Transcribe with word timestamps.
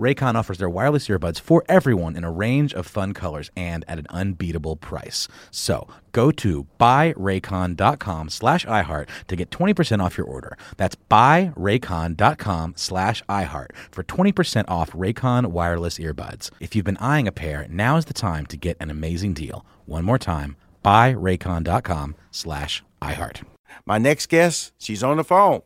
Raycon 0.00 0.34
offers 0.34 0.56
their 0.56 0.70
wireless 0.70 1.08
earbuds 1.08 1.38
for 1.38 1.62
everyone 1.68 2.16
in 2.16 2.24
a 2.24 2.30
range 2.30 2.72
of 2.72 2.86
fun 2.86 3.12
colors 3.12 3.50
and 3.54 3.84
at 3.86 3.98
an 3.98 4.06
unbeatable 4.08 4.76
price. 4.76 5.28
So 5.50 5.86
go 6.12 6.30
to 6.32 6.66
buyraycon.com 6.80 8.30
slash 8.30 8.64
iHeart 8.64 9.08
to 9.28 9.36
get 9.36 9.50
20% 9.50 10.02
off 10.02 10.16
your 10.16 10.26
order. 10.26 10.56
That's 10.78 10.96
buyraycon.com 11.10 12.74
slash 12.76 13.22
iHeart 13.28 13.76
for 13.90 14.02
20% 14.02 14.64
off 14.68 14.92
Raycon 14.92 15.48
wireless 15.48 15.98
earbuds. 15.98 16.50
If 16.60 16.74
you've 16.74 16.86
been 16.86 16.96
eyeing 16.96 17.28
a 17.28 17.32
pair, 17.32 17.66
now 17.68 17.98
is 17.98 18.06
the 18.06 18.14
time 18.14 18.46
to 18.46 18.56
get 18.56 18.78
an 18.80 18.90
amazing 18.90 19.34
deal. 19.34 19.66
One 19.84 20.04
more 20.04 20.18
time, 20.18 20.56
buyraycon.com 20.82 22.14
slash 22.30 22.82
iHeart. 23.02 23.42
My 23.84 23.98
next 23.98 24.28
guest, 24.28 24.72
she's 24.78 25.02
on 25.02 25.18
the 25.18 25.24
phone. 25.24 25.60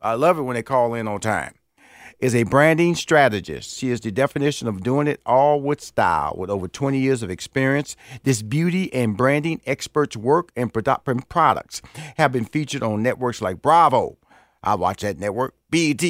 I 0.00 0.14
love 0.14 0.38
it 0.38 0.42
when 0.42 0.54
they 0.54 0.62
call 0.62 0.94
in 0.94 1.08
on 1.08 1.20
time. 1.20 1.54
Is 2.24 2.34
a 2.34 2.44
branding 2.44 2.94
strategist. 2.94 3.76
She 3.76 3.90
is 3.90 4.00
the 4.00 4.10
definition 4.10 4.66
of 4.66 4.82
doing 4.82 5.08
it 5.08 5.20
all 5.26 5.60
with 5.60 5.82
style. 5.82 6.34
With 6.38 6.48
over 6.48 6.66
20 6.66 6.98
years 6.98 7.22
of 7.22 7.28
experience, 7.28 7.96
this 8.22 8.40
beauty 8.40 8.90
and 8.94 9.14
branding 9.14 9.60
expert's 9.66 10.16
work 10.16 10.50
and 10.56 10.72
product 10.72 11.28
products 11.28 11.82
have 12.16 12.32
been 12.32 12.46
featured 12.46 12.82
on 12.82 13.02
networks 13.02 13.42
like 13.42 13.60
Bravo. 13.60 14.16
I 14.62 14.74
watch 14.74 15.02
that 15.02 15.18
network. 15.18 15.54
BET 15.68 16.02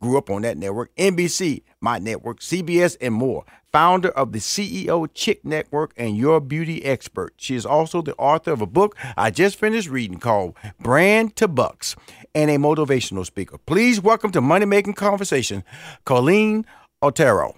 grew 0.00 0.16
up 0.16 0.30
on 0.30 0.40
that 0.40 0.56
network. 0.56 0.90
NBC, 0.96 1.64
my 1.82 1.98
network, 1.98 2.40
CBS, 2.40 2.96
and 3.02 3.12
more 3.12 3.44
founder 3.72 4.08
of 4.08 4.32
the 4.32 4.38
CEO 4.38 5.08
Chick 5.12 5.44
Network 5.44 5.92
and 5.96 6.16
Your 6.16 6.40
Beauty 6.40 6.84
Expert. 6.84 7.34
She 7.36 7.54
is 7.54 7.66
also 7.66 8.02
the 8.02 8.14
author 8.16 8.52
of 8.52 8.60
a 8.60 8.66
book 8.66 8.96
I 9.16 9.30
just 9.30 9.56
finished 9.56 9.88
reading 9.88 10.18
called 10.18 10.56
Brand 10.80 11.36
to 11.36 11.48
Bucks 11.48 11.94
and 12.38 12.52
a 12.52 12.56
motivational 12.56 13.26
speaker. 13.26 13.58
Please 13.58 14.00
welcome 14.00 14.30
to 14.30 14.40
Money 14.40 14.64
Making 14.64 14.94
Conversation, 14.94 15.64
Coleen 16.06 16.64
Otero. 17.02 17.56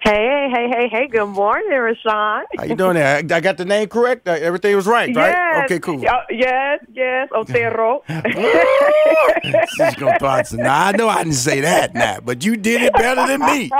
Hey, 0.00 0.48
hey, 0.50 0.68
hey, 0.68 0.88
hey! 0.88 1.06
Good 1.06 1.26
morning, 1.26 1.68
Rushion. 1.70 2.44
How 2.56 2.64
you 2.64 2.74
doing 2.74 2.94
there? 2.94 3.18
I 3.18 3.40
got 3.40 3.58
the 3.58 3.66
name 3.66 3.88
correct. 3.88 4.26
Uh, 4.26 4.32
everything 4.32 4.74
was 4.74 4.86
right, 4.86 5.14
right? 5.14 5.30
Yes. 5.30 5.64
Okay, 5.66 5.78
cool. 5.80 6.04
Uh, 6.08 6.22
yes, 6.30 6.80
yes, 6.94 7.28
Otero. 7.32 8.02
She's 8.08 9.94
gonna 9.96 10.18
bounce. 10.18 10.54
Now 10.54 10.86
I 10.86 10.92
know 10.92 11.08
I 11.08 11.18
didn't 11.22 11.34
say 11.34 11.60
that, 11.60 11.94
now, 11.94 12.20
but 12.24 12.44
you 12.44 12.56
did 12.56 12.82
it 12.82 12.94
better 12.94 13.26
than 13.26 13.40
me. 13.40 13.70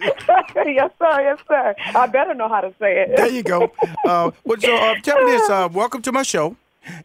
yes, 0.65 0.91
sir. 0.99 1.21
Yes, 1.21 1.39
sir. 1.47 1.75
I 1.95 2.07
better 2.07 2.35
know 2.35 2.47
how 2.47 2.61
to 2.61 2.73
say 2.79 3.01
it. 3.01 3.17
There 3.17 3.27
you 3.29 3.43
go. 3.43 3.71
Uh, 4.05 4.31
well, 4.45 4.59
so 4.59 4.75
uh, 4.75 4.95
tell 5.01 5.25
me 5.25 5.31
this. 5.31 5.49
Uh, 5.49 5.67
welcome 5.71 6.01
to 6.03 6.11
my 6.11 6.23
show. 6.23 6.55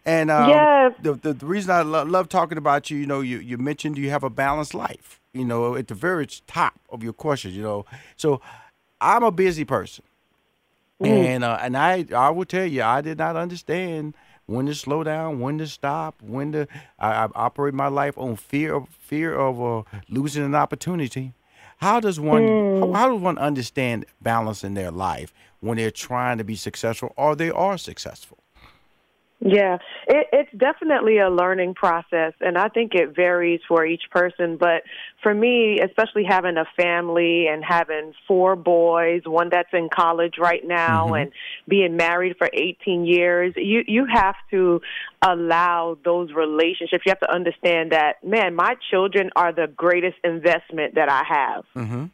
And 0.04 0.30
um, 0.30 0.68
Yes. 0.78 0.94
the, 0.98 1.14
the 1.14 1.32
the 1.34 1.46
reason 1.46 1.70
I 1.70 1.82
lo- 1.82 2.04
love 2.04 2.28
talking 2.28 2.58
about 2.58 2.90
you, 2.90 2.98
you 2.98 3.06
know, 3.06 3.20
you 3.20 3.38
you 3.38 3.58
mentioned 3.58 3.98
you 3.98 4.10
have 4.10 4.24
a 4.24 4.30
balanced 4.30 4.74
life. 4.74 5.20
You 5.32 5.44
know, 5.44 5.74
at 5.76 5.88
the 5.88 5.94
very 5.94 6.26
top 6.46 6.78
of 6.90 7.02
your 7.02 7.12
question, 7.12 7.52
you 7.52 7.62
know. 7.62 7.86
So 8.16 8.40
I'm 9.00 9.22
a 9.24 9.32
busy 9.32 9.64
person, 9.64 10.04
and 11.02 11.44
uh, 11.44 11.58
and 11.60 11.76
I 11.76 12.06
I 12.14 12.30
will 12.30 12.44
tell 12.44 12.66
you, 12.66 12.82
I 12.82 13.00
did 13.00 13.18
not 13.18 13.36
understand 13.36 14.14
when 14.46 14.66
to 14.66 14.74
slow 14.74 15.02
down, 15.04 15.40
when 15.40 15.58
to 15.58 15.66
stop, 15.66 16.20
when 16.22 16.52
to 16.52 16.66
I, 16.98 17.24
I 17.24 17.28
operate 17.34 17.74
my 17.74 17.88
life 17.88 18.16
on 18.18 18.36
fear 18.36 18.74
of 18.74 18.88
fear 18.88 19.34
of 19.34 19.60
uh, 19.62 19.82
losing 20.08 20.44
an 20.44 20.54
opportunity. 20.54 21.34
How 21.78 22.00
does 22.00 22.20
one 22.20 22.62
how, 22.72 22.88
how 22.92 23.12
does 23.12 23.20
one 23.20 23.38
understand 23.38 24.06
balance 24.22 24.64
in 24.64 24.74
their 24.74 24.90
life 24.92 25.34
when 25.60 25.76
they're 25.78 25.90
trying 25.90 26.38
to 26.38 26.44
be 26.44 26.56
successful 26.56 27.12
or 27.16 27.34
they 27.34 27.50
are 27.50 27.76
successful? 27.78 28.38
Yeah, 29.46 29.76
it, 30.06 30.26
it's 30.32 30.50
definitely 30.56 31.18
a 31.18 31.28
learning 31.28 31.74
process, 31.74 32.32
and 32.40 32.56
I 32.56 32.68
think 32.68 32.94
it 32.94 33.14
varies 33.14 33.60
for 33.68 33.84
each 33.84 34.04
person. 34.10 34.56
But 34.56 34.84
for 35.22 35.34
me, 35.34 35.80
especially 35.80 36.24
having 36.26 36.56
a 36.56 36.64
family 36.78 37.46
and 37.46 37.62
having 37.62 38.14
four 38.26 38.56
boys, 38.56 39.20
one 39.26 39.50
that's 39.50 39.68
in 39.74 39.90
college 39.94 40.36
right 40.40 40.66
now, 40.66 41.12
and 41.12 41.30
being 41.68 41.94
married 41.94 42.36
for 42.38 42.48
18 42.50 43.04
years, 43.04 43.52
you 43.56 43.82
you 43.86 44.06
have 44.10 44.36
to 44.50 44.80
allow 45.20 45.98
those 46.02 46.32
relationships. 46.32 47.02
You 47.04 47.10
have 47.10 47.20
to 47.20 47.30
understand 47.30 47.92
that, 47.92 48.24
man, 48.24 48.54
my 48.54 48.76
children 48.90 49.28
are 49.36 49.52
the 49.52 49.66
greatest 49.66 50.16
investment 50.24 50.94
that 50.94 51.10
I 51.10 51.22
have. 51.28 51.64
Mm-hmm. 51.76 52.04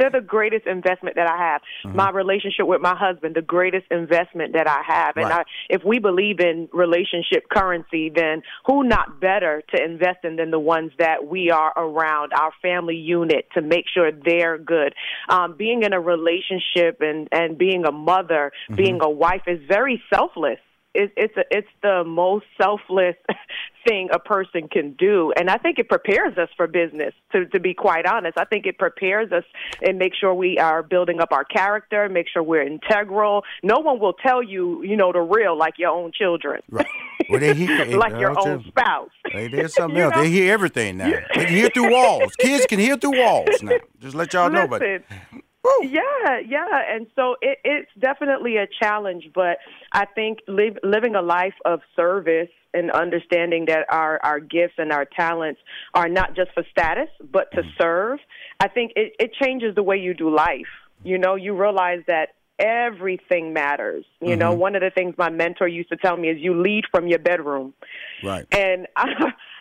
They're 0.00 0.10
the 0.10 0.26
greatest 0.26 0.66
investment 0.66 1.16
that 1.16 1.28
I 1.28 1.36
have. 1.36 1.60
My 1.94 2.10
relationship 2.10 2.66
with 2.66 2.80
my 2.80 2.96
husband, 2.96 3.36
the 3.36 3.42
greatest 3.42 3.84
investment 3.90 4.54
that 4.54 4.66
I 4.66 4.80
have. 4.86 5.16
And 5.16 5.28
Right. 5.28 5.46
I, 5.46 5.74
if 5.74 5.84
we 5.84 5.98
believe 5.98 6.40
in 6.40 6.68
relationship 6.72 7.50
currency, 7.50 8.08
then 8.08 8.42
who 8.66 8.82
not 8.82 9.20
better 9.20 9.62
to 9.74 9.84
invest 9.84 10.24
in 10.24 10.36
than 10.36 10.50
the 10.50 10.58
ones 10.58 10.92
that 10.98 11.26
we 11.26 11.50
are 11.50 11.72
around, 11.76 12.32
our 12.32 12.52
family 12.62 12.96
unit, 12.96 13.46
to 13.52 13.60
make 13.60 13.84
sure 13.92 14.10
they're 14.10 14.56
good. 14.56 14.94
Um, 15.28 15.54
being 15.58 15.82
in 15.82 15.92
a 15.92 16.00
relationship 16.00 17.00
and, 17.00 17.28
and 17.30 17.58
being 17.58 17.84
a 17.84 17.92
mother, 17.92 18.52
being 18.74 19.00
a 19.02 19.10
wife 19.10 19.42
is 19.46 19.60
very 19.68 20.02
selfless. 20.12 20.58
It, 20.94 21.12
it's 21.16 21.36
a, 21.36 21.44
it's 21.50 21.68
the 21.82 22.02
most 22.04 22.46
selfless 22.60 23.14
thing 23.86 24.08
a 24.12 24.18
person 24.18 24.68
can 24.68 24.92
do, 24.98 25.32
and 25.36 25.48
I 25.48 25.56
think 25.56 25.78
it 25.78 25.88
prepares 25.88 26.36
us 26.36 26.48
for 26.56 26.66
business. 26.66 27.14
To 27.32 27.46
to 27.46 27.60
be 27.60 27.74
quite 27.74 28.06
honest, 28.06 28.36
I 28.38 28.44
think 28.44 28.66
it 28.66 28.76
prepares 28.78 29.30
us 29.32 29.44
and 29.86 29.98
make 29.98 30.14
sure 30.14 30.34
we 30.34 30.58
are 30.58 30.82
building 30.82 31.20
up 31.20 31.30
our 31.32 31.44
character, 31.44 32.08
make 32.08 32.26
sure 32.28 32.42
we're 32.42 32.62
integral. 32.66 33.44
No 33.62 33.78
one 33.78 34.00
will 34.00 34.14
tell 34.14 34.42
you, 34.42 34.82
you 34.82 34.96
know, 34.96 35.12
the 35.12 35.20
real 35.20 35.56
like 35.56 35.74
your 35.78 35.90
own 35.90 36.10
children, 36.12 36.60
Right. 36.70 36.86
Well, 37.28 37.38
they 37.40 37.54
hear 37.54 37.84
like 37.96 38.18
your 38.18 38.36
own 38.38 38.60
you. 38.64 38.68
spouse. 38.70 39.10
Hey, 39.30 39.46
there's 39.48 39.74
something 39.74 39.98
else. 40.00 40.14
know? 40.16 40.22
They 40.22 40.30
hear 40.30 40.52
everything 40.52 40.96
now. 40.96 41.10
They 41.34 41.44
can 41.44 41.54
hear 41.54 41.68
through 41.70 41.92
walls. 41.92 42.32
Kids 42.40 42.66
can 42.66 42.80
hear 42.80 42.96
through 42.96 43.16
walls 43.18 43.62
now. 43.62 43.78
Just 44.00 44.16
let 44.16 44.32
y'all 44.32 44.50
know. 44.50 44.66
But 44.66 44.82
Yeah, 45.82 46.38
yeah, 46.46 46.82
and 46.88 47.06
so 47.16 47.36
it, 47.40 47.58
it's 47.64 47.90
definitely 47.98 48.56
a 48.56 48.66
challenge, 48.82 49.30
but 49.34 49.58
I 49.92 50.04
think 50.06 50.40
live, 50.46 50.78
living 50.82 51.14
a 51.14 51.22
life 51.22 51.54
of 51.64 51.80
service 51.96 52.48
and 52.74 52.90
understanding 52.90 53.66
that 53.66 53.86
our 53.88 54.20
our 54.22 54.40
gifts 54.40 54.74
and 54.78 54.92
our 54.92 55.04
talents 55.04 55.60
are 55.94 56.08
not 56.08 56.36
just 56.36 56.52
for 56.52 56.64
status, 56.70 57.08
but 57.32 57.50
to 57.52 57.62
mm-hmm. 57.62 57.68
serve. 57.78 58.18
I 58.60 58.68
think 58.68 58.92
it, 58.96 59.14
it 59.18 59.32
changes 59.34 59.74
the 59.74 59.82
way 59.82 59.96
you 59.96 60.14
do 60.14 60.34
life. 60.34 60.68
You 61.02 61.18
know, 61.18 61.34
you 61.34 61.54
realize 61.54 62.00
that 62.06 62.34
everything 62.58 63.52
matters. 63.52 64.04
You 64.20 64.36
know, 64.36 64.50
mm-hmm. 64.50 64.60
one 64.60 64.76
of 64.76 64.82
the 64.82 64.90
things 64.90 65.14
my 65.16 65.30
mentor 65.30 65.66
used 65.66 65.88
to 65.88 65.96
tell 65.96 66.16
me 66.16 66.28
is 66.28 66.38
you 66.40 66.60
lead 66.60 66.84
from 66.90 67.06
your 67.06 67.18
bedroom 67.18 67.72
right. 68.22 68.46
and 68.52 68.86
I, 68.96 69.08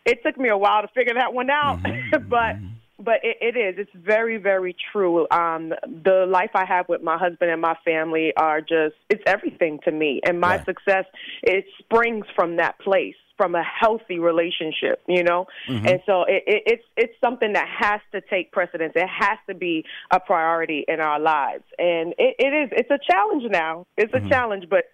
it 0.06 0.20
took 0.26 0.38
me 0.38 0.50
a 0.50 0.58
while 0.58 0.82
to 0.82 0.88
figure 0.90 1.14
that 1.14 1.34
one 1.34 1.50
out 1.50 1.82
mm-hmm. 1.82 2.28
but 2.30 2.56
but 3.00 3.16
it, 3.24 3.38
it 3.42 3.58
is. 3.58 3.76
It's 3.78 4.06
very 4.06 4.38
very 4.38 4.76
true. 4.92 5.28
Um 5.32 5.74
the 6.04 6.26
life 6.28 6.52
i 6.56 6.66
have 6.66 6.88
with 6.90 7.02
my 7.02 7.18
husband 7.18 7.52
and 7.52 7.62
my 7.62 7.76
family 7.86 8.34
are 8.38 8.62
just 8.62 8.96
it's 9.10 9.24
everything 9.26 9.80
to 9.86 9.92
me. 9.92 10.22
And 10.26 10.40
my 10.40 10.58
Right. 10.58 10.66
success 10.66 11.06
it 11.44 11.66
springs 11.80 12.26
from 12.36 12.58
that 12.58 12.80
place 12.80 13.16
from 13.38 13.56
a 13.56 13.64
healthy 13.64 14.20
relationship 14.20 15.02
you 15.08 15.24
know? 15.24 15.48
And 15.86 16.00
so 16.06 16.24
it, 16.24 16.44
it 16.48 16.64
it's 16.66 16.84
it's 16.98 17.14
something 17.22 17.54
that 17.54 17.68
has 17.80 18.02
to 18.12 18.22
take 18.30 18.52
precedence. 18.52 18.94
It 18.96 19.08
has 19.08 19.38
to 19.48 19.56
be 19.56 19.86
a 20.12 20.20
priority 20.20 20.86
in 20.88 21.00
our 21.00 21.20
lives. 21.20 21.64
And 21.78 22.14
it, 22.18 22.36
it 22.40 22.54
is 22.54 22.70
it's 22.74 22.92
a 22.92 23.00
challenge 23.12 23.44
now. 23.50 23.86
It's 23.98 24.14
a 24.14 24.22
challenge 24.28 24.66
but 24.70 24.86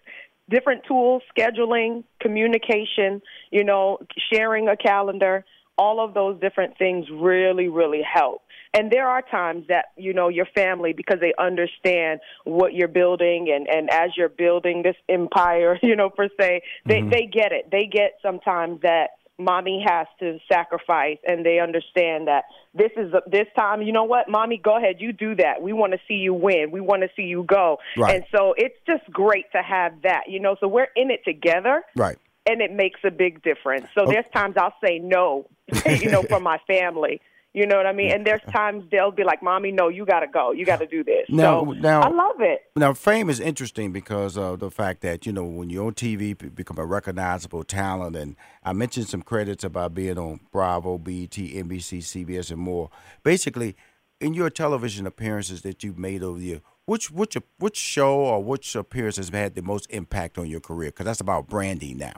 different 0.48 0.82
tools, 0.86 1.22
scheduling, 1.36 2.04
communication, 2.20 3.20
you 3.50 3.64
know, 3.64 3.98
sharing 4.32 4.68
a 4.68 4.76
calendar, 4.76 5.44
all 5.78 6.04
of 6.04 6.14
those 6.14 6.40
different 6.40 6.78
things 6.78 7.06
really, 7.12 7.68
really 7.68 8.02
help. 8.02 8.42
And 8.74 8.90
there 8.90 9.08
are 9.08 9.22
times 9.22 9.66
that, 9.68 9.86
you 9.96 10.12
know, 10.12 10.28
your 10.28 10.46
family, 10.54 10.92
because 10.92 11.18
they 11.20 11.32
understand 11.38 12.20
what 12.44 12.74
you're 12.74 12.88
building 12.88 13.50
and, 13.54 13.66
and 13.68 13.88
as 13.90 14.10
you're 14.16 14.28
building 14.28 14.82
this 14.82 14.96
empire, 15.08 15.78
you 15.82 15.96
know, 15.96 16.10
per 16.10 16.28
se, 16.38 16.62
they, 16.84 17.00
mm-hmm. 17.00 17.10
they 17.10 17.26
get 17.26 17.52
it. 17.52 17.70
They 17.70 17.86
get 17.86 18.18
sometimes 18.22 18.82
that 18.82 19.10
mommy 19.38 19.84
has 19.86 20.06
to 20.18 20.38
sacrifice 20.50 21.18
and 21.26 21.44
they 21.44 21.58
understand 21.58 22.26
that 22.26 22.44
this 22.74 22.90
is 22.96 23.12
a, 23.12 23.20
this 23.30 23.46
time 23.54 23.82
you 23.82 23.92
know 23.92 24.04
what 24.04 24.30
mommy 24.30 24.56
go 24.56 24.78
ahead 24.78 24.96
you 24.98 25.12
do 25.12 25.34
that 25.34 25.60
we 25.60 25.74
want 25.74 25.92
to 25.92 25.98
see 26.08 26.14
you 26.14 26.32
win 26.32 26.70
we 26.70 26.80
want 26.80 27.02
to 27.02 27.08
see 27.14 27.24
you 27.24 27.44
go 27.46 27.76
Right. 27.98 28.14
and 28.14 28.24
so 28.34 28.54
it's 28.56 28.76
just 28.86 29.04
great 29.12 29.44
to 29.52 29.62
have 29.62 29.92
that 30.04 30.22
you 30.28 30.40
know 30.40 30.56
so 30.58 30.66
we're 30.68 30.88
in 30.96 31.10
it 31.10 31.20
together 31.22 31.82
Right. 31.94 32.16
and 32.46 32.62
it 32.62 32.72
makes 32.72 33.00
a 33.04 33.10
big 33.10 33.42
difference 33.42 33.88
so 33.94 34.06
there's 34.06 34.24
times 34.34 34.54
i'll 34.56 34.74
say 34.82 34.98
no 34.98 35.46
you 35.86 36.10
know 36.10 36.22
for 36.28 36.40
my 36.40 36.58
family 36.66 37.20
you 37.54 37.66
know 37.66 37.76
what 37.76 37.86
i 37.86 37.92
mean 37.92 38.10
and 38.10 38.26
there's 38.26 38.42
times 38.52 38.84
they'll 38.90 39.10
be 39.10 39.24
like 39.24 39.42
mommy 39.42 39.72
no 39.72 39.88
you 39.88 40.04
got 40.04 40.20
to 40.20 40.26
go 40.26 40.52
you 40.52 40.64
got 40.66 40.78
to 40.78 40.86
do 40.86 41.02
this 41.02 41.26
Now- 41.28 41.64
so 41.64 41.70
now- 41.72 42.02
i 42.02 42.08
love 42.08 42.40
it 42.40 42.60
Now, 42.76 42.92
fame 42.92 43.30
is 43.30 43.40
interesting 43.40 43.92
because 43.92 44.36
of 44.36 44.58
the 44.60 44.70
fact 44.70 45.00
that 45.00 45.24
you 45.24 45.32
know 45.32 45.44
when 45.44 45.70
you're 45.70 45.86
on 45.86 45.94
TV, 45.94 46.28
you 46.42 46.50
become 46.50 46.76
a 46.78 46.84
recognizable 46.84 47.64
talent. 47.64 48.14
And 48.16 48.36
I 48.62 48.74
mentioned 48.74 49.08
some 49.08 49.22
credits 49.22 49.64
about 49.64 49.94
being 49.94 50.18
on 50.18 50.40
Bravo, 50.52 50.98
BET, 50.98 51.30
NBC, 51.30 52.00
CBS, 52.02 52.50
and 52.50 52.60
more. 52.60 52.90
Basically, 53.22 53.74
in 54.20 54.34
your 54.34 54.50
television 54.50 55.06
appearances 55.06 55.62
that 55.62 55.82
you've 55.82 55.96
made 55.98 56.22
over 56.22 56.38
the 56.38 56.44
year, 56.44 56.60
which 56.84 57.10
which 57.10 57.38
which 57.58 57.76
show 57.78 58.14
or 58.18 58.44
which 58.44 58.76
appearance 58.76 59.16
has 59.16 59.30
had 59.30 59.54
the 59.54 59.62
most 59.62 59.86
impact 59.90 60.36
on 60.36 60.46
your 60.50 60.60
career? 60.60 60.90
Because 60.90 61.06
that's 61.06 61.20
about 61.20 61.48
branding 61.48 61.96
now. 61.96 62.12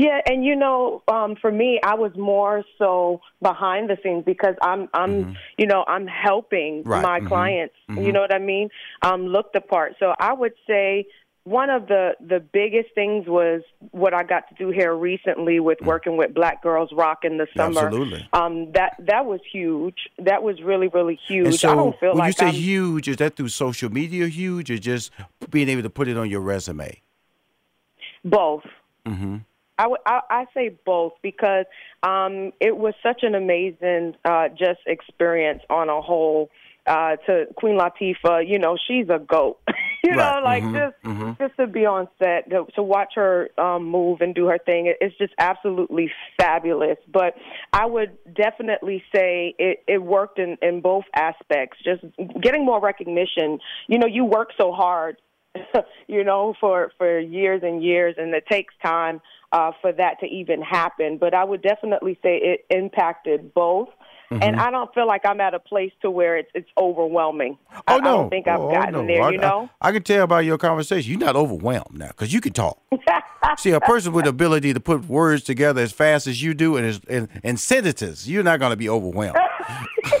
Yeah, 0.00 0.18
and 0.24 0.42
you 0.42 0.56
know, 0.56 1.02
um, 1.08 1.36
for 1.42 1.52
me, 1.52 1.78
I 1.84 1.94
was 1.94 2.12
more 2.16 2.64
so 2.78 3.20
behind 3.42 3.90
the 3.90 3.98
scenes 4.02 4.24
because 4.24 4.54
I'm, 4.62 4.88
I'm, 4.94 5.36
you 5.58 5.66
know, 5.66 5.84
I'm 5.86 6.06
helping 6.06 6.84
Right, 6.84 7.02
my 7.02 7.20
mhm, 7.20 7.28
clients. 7.28 7.74
You 7.88 8.10
know 8.10 8.22
what 8.22 8.34
I 8.34 8.38
mean? 8.38 8.70
Um, 9.02 9.26
look 9.26 9.52
the 9.52 9.60
part. 9.60 9.96
So 10.00 10.14
I 10.18 10.32
would 10.32 10.54
say 10.66 11.06
one 11.44 11.68
of 11.68 11.86
the 11.86 12.12
the 12.18 12.40
biggest 12.40 12.94
things 12.94 13.26
was 13.26 13.60
what 13.90 14.14
I 14.14 14.22
got 14.22 14.48
to 14.48 14.54
do 14.54 14.70
here 14.70 14.94
recently 14.94 15.60
with 15.60 15.80
working 15.82 16.16
with 16.16 16.32
Black 16.32 16.62
Girls 16.62 16.90
Rock 16.92 17.18
in 17.24 17.36
the 17.36 17.46
summer. 17.54 17.86
Absolutely. 17.88 18.26
Um, 18.32 18.72
that 18.72 18.96
that 19.00 19.26
was 19.26 19.40
huge. 19.52 19.98
That 20.18 20.42
was 20.42 20.62
really 20.62 20.88
really 20.88 21.18
huge. 21.28 21.46
And 21.46 21.54
so, 21.60 21.72
I 21.72 21.74
don't 21.74 22.00
feel 22.00 22.10
when 22.10 22.20
like 22.20 22.28
you 22.28 22.32
say 22.44 22.48
I'm, 22.48 22.54
huge, 22.54 23.06
is 23.06 23.16
that 23.18 23.36
through 23.36 23.48
social 23.48 23.90
media 23.92 24.28
huge, 24.28 24.70
or 24.70 24.78
just 24.78 25.12
being 25.50 25.68
able 25.68 25.82
to 25.82 25.90
put 25.90 26.08
it 26.08 26.16
on 26.16 26.30
your 26.30 26.40
resume? 26.40 27.02
Both. 28.24 28.64
Mm-hmm. 29.04 29.36
I 29.80 29.86
would 29.86 30.00
I, 30.04 30.20
I 30.30 30.44
say 30.52 30.76
both 30.84 31.14
because 31.22 31.64
um, 32.02 32.52
it 32.60 32.76
was 32.76 32.92
such 33.02 33.22
an 33.22 33.34
amazing 33.34 34.14
uh, 34.26 34.48
just 34.50 34.80
experience 34.86 35.62
on 35.70 35.88
a 35.88 36.00
whole. 36.02 36.50
Uh, 36.86 37.14
to 37.26 37.44
Queen 37.56 37.78
Latifah, 37.78 38.42
you 38.48 38.58
know, 38.58 38.76
she's 38.88 39.06
a 39.10 39.18
goat. 39.18 39.58
you 40.02 40.12
Right. 40.12 40.16
know, 40.16 40.40
like 40.42 40.62
Mhm. 40.64 40.72
just 40.72 40.96
Mhm. 41.04 41.38
just 41.38 41.56
to 41.58 41.66
be 41.66 41.84
on 41.84 42.08
set, 42.18 42.48
to, 42.50 42.64
to 42.74 42.82
watch 42.82 43.12
her 43.16 43.50
um, 43.58 43.84
move 43.84 44.22
and 44.22 44.34
do 44.34 44.46
her 44.46 44.58
thing, 44.58 44.86
it, 44.86 44.96
it's 45.00 45.16
just 45.18 45.34
absolutely 45.38 46.10
fabulous. 46.38 46.96
But 47.12 47.36
I 47.72 47.84
would 47.84 48.16
definitely 48.34 49.04
say 49.14 49.54
it, 49.58 49.84
it 49.86 50.02
worked 50.02 50.38
in, 50.38 50.56
in 50.62 50.80
both 50.80 51.04
aspects. 51.14 51.78
Just 51.84 52.02
getting 52.40 52.64
more 52.64 52.80
recognition. 52.80 53.60
You 53.86 53.98
know, 53.98 54.06
you 54.06 54.24
work 54.24 54.48
so 54.58 54.72
hard 54.72 55.18
you 56.08 56.24
know, 56.24 56.54
for 56.60 56.92
for 56.98 57.18
years 57.18 57.62
and 57.64 57.82
years, 57.82 58.14
and 58.18 58.34
it 58.34 58.46
takes 58.46 58.74
time 58.84 59.20
uh, 59.52 59.72
for 59.80 59.92
that 59.92 60.20
to 60.20 60.26
even 60.26 60.62
happen. 60.62 61.18
But 61.18 61.34
I 61.34 61.44
would 61.44 61.62
definitely 61.62 62.18
say 62.22 62.36
it 62.38 62.66
impacted 62.70 63.52
both. 63.54 63.88
Mm-hmm. 64.30 64.44
And 64.44 64.60
I 64.60 64.70
don't 64.70 64.94
feel 64.94 65.08
like 65.08 65.22
I'm 65.24 65.40
at 65.40 65.54
a 65.54 65.58
place 65.58 65.90
to 66.02 66.10
where 66.10 66.36
it's 66.36 66.50
it's 66.54 66.68
overwhelming. 66.78 67.58
I, 67.68 67.80
Oh 67.88 67.94
I 67.94 67.98
no! 67.98 68.02
don't 68.02 68.30
think 68.30 68.46
I've 68.46 68.60
Oh, 68.60 68.70
gotten 68.70 68.92
no. 68.92 69.06
there. 69.06 69.24
I, 69.24 69.30
You 69.30 69.38
know. 69.38 69.68
I, 69.80 69.88
I 69.88 69.92
can 69.92 70.04
tell 70.04 70.28
by 70.28 70.42
your 70.42 70.56
conversation, 70.56 71.10
you're 71.10 71.18
not 71.18 71.34
overwhelmed 71.34 71.98
now 71.98 72.08
because 72.08 72.32
you 72.32 72.40
can 72.40 72.52
talk. 72.52 72.78
See, 73.58 73.70
a 73.72 73.80
person 73.80 74.12
with 74.12 74.26
the 74.26 74.30
ability 74.30 74.72
to 74.72 74.78
put 74.78 75.06
words 75.08 75.42
together 75.42 75.82
as 75.82 75.90
fast 75.90 76.28
as 76.28 76.40
you 76.40 76.54
do 76.54 76.76
and 76.76 76.86
as, 76.86 77.00
and, 77.08 77.26
and 77.42 77.58
sentences, 77.58 78.30
you're 78.30 78.44
not 78.44 78.60
going 78.60 78.70
to 78.70 78.76
be 78.76 78.88
overwhelmed. 78.88 79.36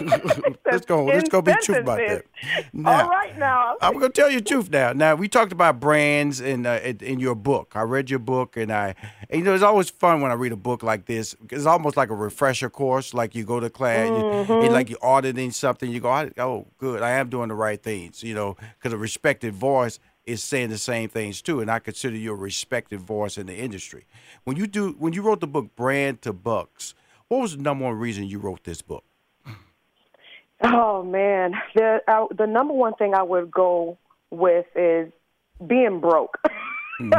let's 0.64 0.86
go. 0.86 1.04
Let's 1.04 1.28
go. 1.28 1.42
Be 1.42 1.54
truth 1.62 1.78
about 1.78 1.98
that. 1.98 2.24
Now, 2.72 3.02
All 3.02 3.08
right 3.08 3.38
now. 3.38 3.76
I'm 3.80 3.94
going 3.98 4.12
to 4.12 4.20
tell 4.20 4.30
you 4.30 4.38
the 4.40 4.44
truth 4.44 4.70
now. 4.70 4.92
Now 4.92 5.14
we 5.14 5.28
talked 5.28 5.52
about 5.52 5.80
brands 5.80 6.40
in 6.40 6.66
uh, 6.66 6.80
in 7.00 7.20
your 7.20 7.34
book. 7.34 7.72
I 7.74 7.82
read 7.82 8.10
your 8.10 8.18
book, 8.18 8.56
and 8.56 8.72
I, 8.72 8.94
and, 9.28 9.40
you 9.40 9.44
know, 9.44 9.54
it's 9.54 9.62
always 9.62 9.90
fun 9.90 10.20
when 10.20 10.30
I 10.30 10.34
read 10.34 10.52
a 10.52 10.56
book 10.56 10.82
like 10.82 11.06
this. 11.06 11.34
It's 11.50 11.66
almost 11.66 11.96
like 11.96 12.10
a 12.10 12.14
refresher 12.14 12.70
course. 12.70 13.14
Like 13.14 13.34
you 13.34 13.44
go 13.44 13.60
to 13.60 13.70
class, 13.70 14.08
you, 14.08 14.60
and 14.60 14.72
like 14.72 14.90
you're 14.90 15.04
auditing 15.04 15.50
something. 15.50 15.90
You 15.90 16.00
go, 16.00 16.30
oh, 16.38 16.66
good, 16.78 17.02
I 17.02 17.10
am 17.10 17.28
doing 17.28 17.48
the 17.48 17.54
right 17.54 17.82
things. 17.82 18.22
You 18.22 18.34
know, 18.34 18.56
because 18.78 18.92
a 18.92 18.98
respected 18.98 19.54
voice 19.54 19.98
is 20.24 20.42
saying 20.42 20.70
the 20.70 20.78
same 20.78 21.08
things 21.08 21.42
too, 21.42 21.60
and 21.60 21.70
I 21.70 21.78
consider 21.78 22.16
you 22.16 22.32
a 22.32 22.36
respected 22.36 23.00
voice 23.00 23.36
in 23.38 23.46
the 23.46 23.56
industry. 23.56 24.06
When 24.44 24.56
you 24.56 24.66
do, 24.66 24.92
when 24.98 25.12
you 25.12 25.22
wrote 25.22 25.40
the 25.40 25.46
book 25.46 25.74
Brand 25.76 26.22
to 26.22 26.32
Bucks, 26.32 26.94
what 27.28 27.40
was 27.40 27.56
the 27.56 27.62
number 27.62 27.84
one 27.84 27.94
reason 27.94 28.24
you 28.24 28.38
wrote 28.38 28.64
this 28.64 28.82
book? 28.82 29.04
Oh 30.62 31.02
man, 31.02 31.54
the 31.74 32.00
uh, 32.06 32.26
the 32.36 32.46
number 32.46 32.74
one 32.74 32.94
thing 32.94 33.14
I 33.14 33.22
would 33.22 33.50
go 33.50 33.98
with 34.30 34.66
is 34.76 35.10
being 35.66 36.00
broke. 36.00 36.36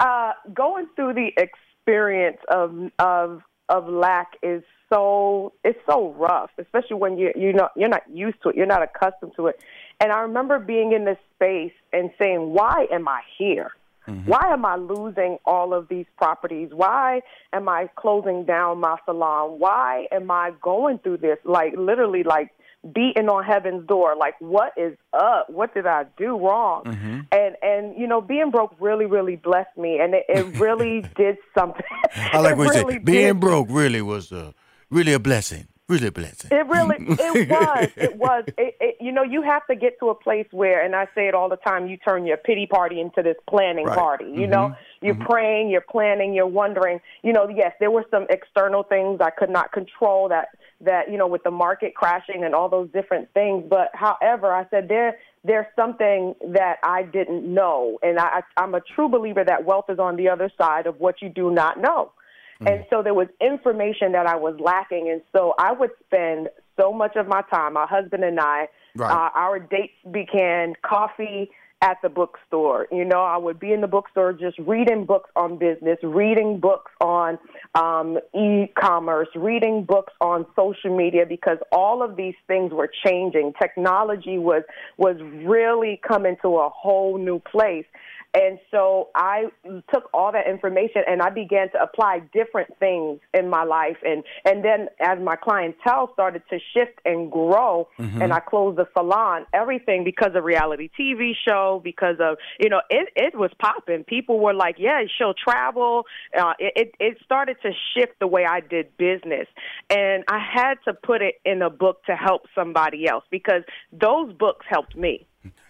uh, 0.00 0.32
going 0.54 0.86
through 0.94 1.14
the 1.14 1.32
experience 1.36 2.38
of 2.48 2.90
of 2.98 3.42
of 3.68 3.88
lack 3.88 4.36
is 4.42 4.62
so 4.92 5.52
it's 5.64 5.78
so 5.86 6.12
rough, 6.12 6.50
especially 6.58 6.96
when 6.96 7.18
you 7.18 7.32
you 7.34 7.52
know 7.52 7.68
you're 7.76 7.88
not 7.88 8.08
used 8.12 8.40
to 8.42 8.50
it, 8.50 8.56
you're 8.56 8.66
not 8.66 8.82
accustomed 8.82 9.32
to 9.36 9.48
it. 9.48 9.60
And 10.00 10.12
I 10.12 10.20
remember 10.20 10.58
being 10.58 10.92
in 10.92 11.04
this 11.04 11.18
space 11.34 11.72
and 11.92 12.10
saying, 12.18 12.52
"Why 12.52 12.86
am 12.92 13.08
I 13.08 13.22
here? 13.38 13.72
Why 14.06 14.52
am 14.52 14.64
I 14.64 14.76
losing 14.76 15.38
all 15.46 15.72
of 15.72 15.88
these 15.88 16.06
properties? 16.16 16.70
Why 16.72 17.20
am 17.52 17.68
I 17.68 17.88
closing 17.96 18.44
down 18.44 18.80
my 18.80 18.96
salon? 19.04 19.58
Why 19.58 20.06
am 20.10 20.30
I 20.30 20.52
going 20.60 20.98
through 20.98 21.18
this? 21.18 21.38
Like 21.44 21.74
literally, 21.76 22.22
like 22.24 22.50
beating 22.94 23.28
on 23.28 23.44
heaven's 23.44 23.86
door. 23.86 24.16
Like, 24.16 24.34
what 24.40 24.72
is 24.76 24.96
up? 25.12 25.48
What 25.48 25.72
did 25.74 25.86
I 25.86 26.04
do 26.16 26.36
wrong? 26.36 26.82
And 27.30 27.56
and 27.62 27.98
you 27.98 28.06
know, 28.06 28.20
being 28.20 28.50
broke 28.50 28.74
really, 28.80 29.06
really 29.06 29.36
blessed 29.36 29.76
me, 29.76 29.98
and 30.00 30.14
it, 30.14 30.24
it 30.28 30.58
really 30.58 31.02
did 31.16 31.36
something. 31.56 31.82
I 32.14 32.40
like 32.40 32.56
what 32.56 32.74
you 32.74 32.90
said. 32.90 33.04
Being 33.04 33.34
did. 33.34 33.40
broke 33.40 33.68
really 33.70 34.02
was 34.02 34.32
uh, 34.32 34.52
really 34.90 35.12
a 35.12 35.20
blessing. 35.20 35.66
Really 35.92 36.06
a 36.06 36.12
blessing. 36.12 36.50
It 36.50 36.66
really, 36.66 36.96
it 37.00 37.48
was, 37.50 37.88
it 37.96 38.16
was. 38.16 38.44
It, 38.56 38.76
it, 38.80 38.96
you 38.98 39.12
know, 39.12 39.22
you 39.22 39.42
have 39.42 39.66
to 39.66 39.74
get 39.74 39.98
to 40.00 40.08
a 40.08 40.14
place 40.14 40.46
where, 40.50 40.82
and 40.82 40.96
I 40.96 41.04
say 41.14 41.28
it 41.28 41.34
all 41.34 41.50
the 41.50 41.56
time, 41.56 41.86
you 41.86 41.98
turn 41.98 42.24
your 42.24 42.38
pity 42.38 42.66
party 42.66 42.98
into 42.98 43.22
this 43.22 43.36
planning 43.48 43.86
Right. 43.86 43.92
Mm-hmm. 43.92 44.00
party. 44.00 44.24
You 44.34 44.46
know, 44.46 44.74
you're 45.02 45.16
praying, 45.16 45.68
you're 45.70 45.80
planning, 45.82 46.32
you're 46.32 46.46
wondering. 46.46 47.00
You 47.22 47.32
know, 47.32 47.48
yes, 47.48 47.72
there 47.78 47.90
were 47.90 48.06
some 48.10 48.26
external 48.30 48.84
things 48.84 49.20
I 49.20 49.30
could 49.30 49.50
not 49.50 49.72
control 49.72 50.28
that 50.30 50.48
that 50.80 51.10
you 51.10 51.18
know 51.18 51.26
with 51.26 51.42
the 51.44 51.50
market 51.50 51.94
crashing 51.94 52.42
and 52.44 52.54
all 52.54 52.68
those 52.68 52.88
different 52.92 53.28
things. 53.34 53.64
But 53.68 53.90
however, 53.94 54.52
I 54.52 54.66
said 54.70 54.88
there 54.88 55.18
there's 55.44 55.66
something 55.76 56.34
that 56.52 56.76
I 56.84 57.02
didn't 57.02 57.52
know, 57.52 57.98
and 58.02 58.18
I, 58.18 58.42
I'm 58.56 58.74
a 58.74 58.80
true 58.94 59.08
believer 59.08 59.44
that 59.44 59.64
wealth 59.64 59.86
is 59.88 59.98
on 59.98 60.16
the 60.16 60.28
other 60.28 60.50
side 60.56 60.86
of 60.86 61.00
what 61.00 61.20
you 61.20 61.28
do 61.28 61.50
not 61.50 61.80
know. 61.80 62.12
And 62.60 62.84
so 62.90 63.02
there 63.02 63.14
was 63.14 63.28
information 63.40 64.12
that 64.12 64.26
I 64.26 64.36
was 64.36 64.54
lacking. 64.60 65.08
And 65.10 65.22
so 65.32 65.54
I 65.58 65.72
would 65.72 65.90
spend 66.06 66.48
so 66.80 66.92
much 66.92 67.16
of 67.16 67.26
my 67.26 67.42
time, 67.52 67.74
my 67.74 67.86
husband 67.86 68.24
and 68.24 68.38
I, 68.40 68.68
Right. 68.94 69.10
uh, 69.10 69.30
our 69.34 69.58
dates 69.58 69.94
began 70.10 70.74
coffee 70.82 71.50
at 71.82 72.00
the 72.00 72.08
bookstore. 72.08 72.86
You 72.92 73.04
know, 73.04 73.22
I 73.22 73.36
would 73.36 73.58
be 73.58 73.72
in 73.72 73.80
the 73.80 73.88
bookstore 73.88 74.32
just 74.32 74.56
reading 74.58 75.04
books 75.04 75.30
on 75.34 75.58
business, 75.58 75.98
reading 76.02 76.60
books 76.60 76.92
on 77.00 77.38
um, 77.74 78.18
e-commerce, 78.34 79.28
reading 79.34 79.84
books 79.84 80.12
on 80.20 80.46
social 80.54 80.96
media 80.96 81.26
because 81.28 81.58
all 81.72 82.02
of 82.02 82.16
these 82.16 82.36
things 82.46 82.72
were 82.72 82.88
changing. 83.04 83.52
Technology 83.60 84.38
was 84.38 84.62
was 84.96 85.16
really 85.44 86.00
coming 86.06 86.36
to 86.42 86.56
a 86.58 86.68
whole 86.68 87.18
new 87.18 87.40
place. 87.40 87.86
And 88.34 88.58
so 88.70 89.10
I 89.14 89.44
took 89.92 90.08
all 90.14 90.32
that 90.32 90.48
information 90.48 91.02
and 91.06 91.20
I 91.20 91.28
began 91.28 91.70
to 91.72 91.82
apply 91.82 92.22
different 92.32 92.78
things 92.78 93.20
in 93.34 93.50
my 93.50 93.64
life. 93.64 93.98
And, 94.04 94.24
and 94.44 94.64
then 94.64 94.88
as 95.00 95.18
my 95.22 95.36
clientele 95.36 96.10
started 96.14 96.42
to 96.48 96.58
shift 96.72 96.98
and 97.04 97.30
grow, 97.30 97.88
and 98.22 98.32
I 98.32 98.40
closed 98.40 98.78
the 98.78 98.86
salon, 98.96 99.44
everything 99.52 100.02
because 100.04 100.30
of 100.34 100.44
reality 100.44 100.88
TV 100.98 101.32
show, 101.46 101.80
because 101.84 102.16
of, 102.20 102.38
you 102.58 102.70
know, 102.70 102.80
it, 102.88 103.08
it 103.16 103.36
was 103.36 103.50
popping. 103.58 104.04
People 104.04 104.40
were 104.40 104.54
like, 104.54 104.76
yeah, 104.78 105.02
she'll 105.18 105.34
travel. 105.34 106.04
Uh, 106.38 106.54
it, 106.58 106.94
it 106.98 107.18
started 107.24 107.56
to 107.62 107.70
shift 107.94 108.12
the 108.18 108.26
way 108.26 108.46
I 108.48 108.60
did 108.60 108.96
business. 108.96 109.46
And 109.90 110.24
I 110.28 110.38
had 110.38 110.74
to 110.86 110.94
put 110.94 111.20
it 111.20 111.34
in 111.44 111.60
a 111.60 111.70
book 111.70 112.04
to 112.06 112.16
help 112.16 112.42
somebody 112.54 113.06
else 113.06 113.24
because 113.30 113.62
those 113.92 114.32
books 114.32 114.64
helped 114.68 114.96
me. 114.96 115.26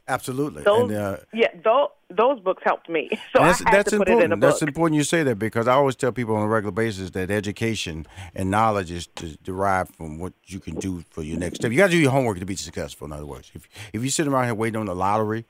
Absolutely. 0.09 0.62
Those, 0.64 0.90
and, 0.90 0.92
uh, 0.99 1.16
yeah, 1.32 1.49
those, 1.64 1.88
those 2.11 2.40
books 2.40 2.62
helped 2.64 2.88
me. 2.88 3.09
So 3.35 3.38
that's 3.42 3.62
that's 3.64 3.92
important. 3.92 4.21
it 4.21 4.25
in 4.25 4.32
a 4.32 4.37
book. 4.37 4.50
That's 4.50 4.62
important 4.62 4.97
you 4.97 5.04
say 5.04 5.23
that 5.23 5.38
because 5.38 5.68
I 5.68 5.75
always 5.75 5.97
tell 5.97 6.12
people 6.12 6.37
on 6.37 6.42
a 6.42 6.49
regular 6.49 6.73
basis 6.73 7.11
that 7.12 7.30
education 7.30 8.06
and 8.35 8.50
knowledge 8.50 8.90
is 8.90 9.06
derived 9.42 9.94
from 9.94 10.18
what 10.18 10.32
you 10.47 10.61
can 10.61 10.75
do 10.76 11.02
for 11.11 11.23
your 11.23 11.38
next 11.38 11.56
step. 11.56 11.71
You 11.71 11.78
got 11.78 11.87
to 11.87 11.92
do 11.92 11.99
your 11.99 12.11
homework 12.11 12.38
to 12.40 12.44
be 12.47 12.56
successful. 12.56 13.06
In 13.06 13.12
other 13.12 13.26
words, 13.26 13.50
if 13.54 13.68
if 13.92 14.02
you 14.02 14.11
sit 14.11 14.26
around 14.26 14.44
here 14.47 14.54
waiting 14.54 14.78
on 14.80 14.87
the 14.87 14.94
lottery, 14.94 15.47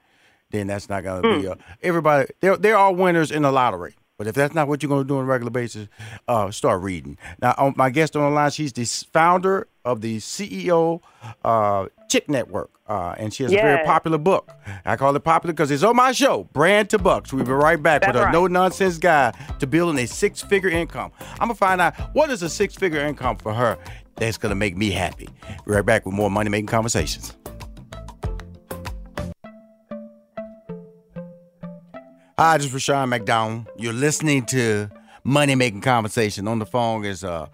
then 0.51 0.67
that's 0.69 0.89
not 0.89 1.03
going 1.03 1.23
to 1.23 1.29
Hmm. 1.35 1.41
be 1.41 1.47
a, 1.47 1.57
everybody. 1.83 2.29
There 2.41 2.57
there 2.57 2.75
are 2.77 2.85
all 2.87 2.95
winners 2.95 3.31
in 3.33 3.43
the 3.43 3.51
lottery, 3.51 3.95
But 4.23 4.29
if 4.29 4.37
that's 4.37 4.55
not 4.55 4.69
what 4.69 4.81
you're 4.85 4.89
going 4.89 5.03
to 5.03 5.09
do 5.09 5.17
on 5.17 5.25
a 5.25 5.27
regular 5.27 5.51
basis, 5.51 5.89
uh, 6.29 6.49
start 6.53 6.81
reading. 6.81 7.19
Now, 7.41 7.57
on 7.59 7.75
my 7.77 7.91
guest 7.91 8.15
on 8.15 8.23
the 8.23 8.31
line, 8.31 8.53
she's 8.53 8.73
the 8.73 8.85
founder 8.85 9.67
of 9.85 10.01
the 10.01 10.19
CEO 10.19 11.01
uh, 11.45 11.89
Chick 12.09 12.29
Network, 12.29 12.71
uh, 12.87 13.17
and 13.19 13.35
she 13.35 13.43
has 13.43 13.51
a 13.51 13.57
very 13.57 13.85
popular 13.85 14.19
book. 14.19 14.49
I 14.85 14.95
call 14.95 15.17
it 15.17 15.25
popular 15.25 15.55
because 15.55 15.73
it's 15.73 15.83
on 15.83 15.97
my 15.97 16.13
show, 16.13 16.45
Brand 16.53 16.89
to 16.91 17.01
Bucks. 17.01 17.33
We'll 17.33 17.45
be 17.45 17.51
right 17.51 17.83
back 17.83 18.03
That's 18.03 18.15
with 18.17 18.23
a 18.23 18.31
no 18.31 18.47
nonsense 18.47 18.97
guide 18.97 19.35
to 19.59 19.67
building 19.67 19.99
a 19.99 20.07
six 20.07 20.41
figure 20.41 20.71
income. 20.71 21.11
I'm 21.41 21.49
gonna 21.49 21.55
find 21.57 21.81
out 21.81 21.97
what 22.15 22.31
is 22.31 22.45
a 22.45 22.49
six 22.49 22.77
figure 22.77 23.01
income 23.01 23.39
for 23.39 23.53
her 23.53 23.77
that's 24.15 24.39
gonna 24.39 24.55
make 24.55 24.77
me 24.77 24.93
happy. 24.93 25.29
We're 25.67 25.75
right 25.75 25.85
back 25.87 26.07
with 26.07 26.15
more 26.15 26.31
money 26.31 26.49
making 26.49 26.69
conversations. 26.69 27.35
Hi, 32.39 32.57
this 32.57 32.67
is 32.67 32.73
Rushion 32.75 33.09
McDonald. 33.09 33.69
You're 33.77 33.93
listening 33.93 34.47
to 34.47 34.91
Money 35.25 35.55
Making 35.55 35.81
Conversation. 35.81 36.49
On 36.49 36.59
the 36.59 36.67
phone 36.67 37.05
is 37.05 37.23
uh, 37.25 37.47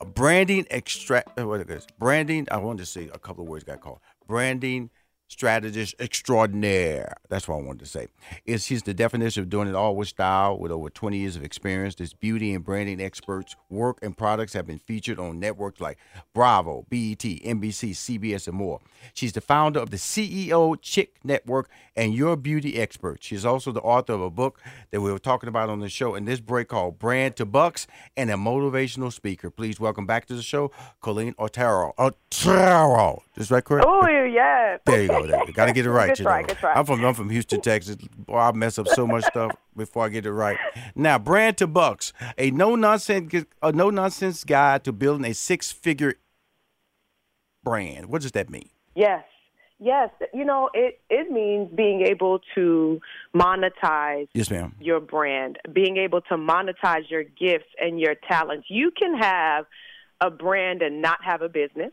a 0.00 0.04
branding 0.04 0.66
extract. 0.70 1.38
uh, 1.38 1.46
What 1.46 1.60
it 1.60 1.70
is? 1.70 1.86
Branding. 1.98 2.46
I 2.50 2.58
wanted 2.58 2.78
to 2.80 2.86
say 2.86 3.10
a 3.12 3.18
couple 3.18 3.42
of 3.44 3.48
words 3.50 3.64
got 3.64 3.80
called. 3.80 4.00
Branding 4.26 4.90
strategist 5.28 5.94
extraordinaire. 6.00 7.14
That's 7.28 7.48
what 7.48 7.56
I 7.56 7.62
wanted 7.62 7.80
to 7.80 7.86
say. 7.86 8.08
Is 8.44 8.64
she's 8.64 8.82
the 8.82 8.94
definition 8.94 9.42
of 9.42 9.50
doing 9.50 9.68
it 9.68 9.74
all 9.74 9.96
with 9.96 10.08
style, 10.08 10.58
with 10.58 10.70
over 10.70 10.90
20 10.90 11.18
years 11.18 11.36
of 11.36 11.42
experience. 11.42 11.94
This 11.96 12.12
beauty 12.12 12.54
and 12.54 12.64
branding 12.64 13.00
experts' 13.00 13.56
work 13.68 13.98
and 14.02 14.16
products 14.16 14.52
have 14.52 14.66
been 14.66 14.78
featured 14.78 15.18
on 15.18 15.40
networks 15.40 15.80
like 15.80 15.98
Bravo, 16.34 16.86
BET, 16.88 17.18
NBC, 17.18 17.90
CBS, 17.90 18.46
and 18.48 18.56
more. 18.56 18.80
She's 19.12 19.32
the 19.32 19.40
founder 19.40 19.80
of 19.80 19.90
the 19.90 19.96
CEO 19.96 20.76
Chick 20.80 21.16
Network 21.24 21.68
and 21.96 22.14
Your 22.14 22.36
Beauty 22.36 22.78
Expert. 22.78 23.22
She's 23.22 23.44
also 23.44 23.72
the 23.72 23.80
author 23.80 24.12
of 24.12 24.20
a 24.20 24.30
book 24.30 24.60
that 24.90 25.00
we 25.00 25.10
were 25.10 25.18
talking 25.18 25.48
about 25.48 25.68
on 25.68 25.80
the 25.80 25.88
show 25.88 26.14
in 26.14 26.24
this 26.24 26.40
break 26.40 26.68
called 26.68 26.98
Brand 26.98 27.36
to 27.36 27.44
Bucks 27.44 27.86
and 28.16 28.30
a 28.30 28.34
motivational 28.34 29.12
speaker. 29.12 29.50
Please 29.50 29.80
welcome 29.80 30.06
back 30.06 30.26
to 30.26 30.34
the 30.34 30.42
show, 30.42 30.70
Coleen 31.02 31.34
Otero. 31.38 31.92
Otero. 31.98 33.22
Is 33.36 33.48
that 33.48 33.64
correct? 33.64 33.86
Oh, 33.88 34.06
yeah. 34.06 34.78
There 34.86 35.02
you 35.02 35.08
go. 35.08 35.13
You. 35.20 35.52
Got 35.52 35.66
to 35.66 35.72
get 35.72 35.86
it 35.86 35.90
right. 35.90 36.08
Good 36.08 36.18
you 36.20 36.24
try, 36.24 36.40
know. 36.40 36.46
good 36.48 36.58
try. 36.58 36.74
I'm 36.74 36.84
from 36.84 37.04
I'm 37.04 37.14
from 37.14 37.30
Houston, 37.30 37.60
Texas. 37.60 37.96
Boy, 37.96 38.36
I 38.38 38.52
mess 38.52 38.78
up 38.78 38.88
so 38.88 39.06
much 39.06 39.24
stuff 39.24 39.52
before 39.76 40.04
I 40.04 40.08
get 40.08 40.26
it 40.26 40.32
right. 40.32 40.58
Now, 40.94 41.18
brand 41.18 41.58
to 41.58 41.66
bucks, 41.66 42.12
a 42.38 42.50
no 42.50 42.74
nonsense 42.76 43.44
a 43.62 43.72
no 43.72 43.90
nonsense 43.90 44.44
guide 44.44 44.84
to 44.84 44.92
building 44.92 45.24
a 45.24 45.34
six 45.34 45.70
figure 45.72 46.14
brand. 47.62 48.06
What 48.06 48.22
does 48.22 48.32
that 48.32 48.50
mean? 48.50 48.68
Yes. 48.94 49.24
Yes. 49.80 50.10
You 50.32 50.44
know, 50.44 50.70
it, 50.72 51.00
it 51.10 51.30
means 51.30 51.68
being 51.74 52.02
able 52.02 52.40
to 52.54 53.00
monetize 53.34 54.28
Yes, 54.32 54.50
ma'am. 54.50 54.74
your 54.80 55.00
brand, 55.00 55.58
being 55.72 55.96
able 55.96 56.20
to 56.22 56.36
monetize 56.36 57.10
your 57.10 57.24
gifts 57.24 57.68
and 57.80 58.00
your 58.00 58.14
talents. 58.14 58.66
You 58.70 58.90
can 58.90 59.16
have 59.18 59.66
a 60.20 60.30
brand 60.30 60.80
and 60.80 61.02
not 61.02 61.18
have 61.24 61.42
a 61.42 61.48
business. 61.48 61.92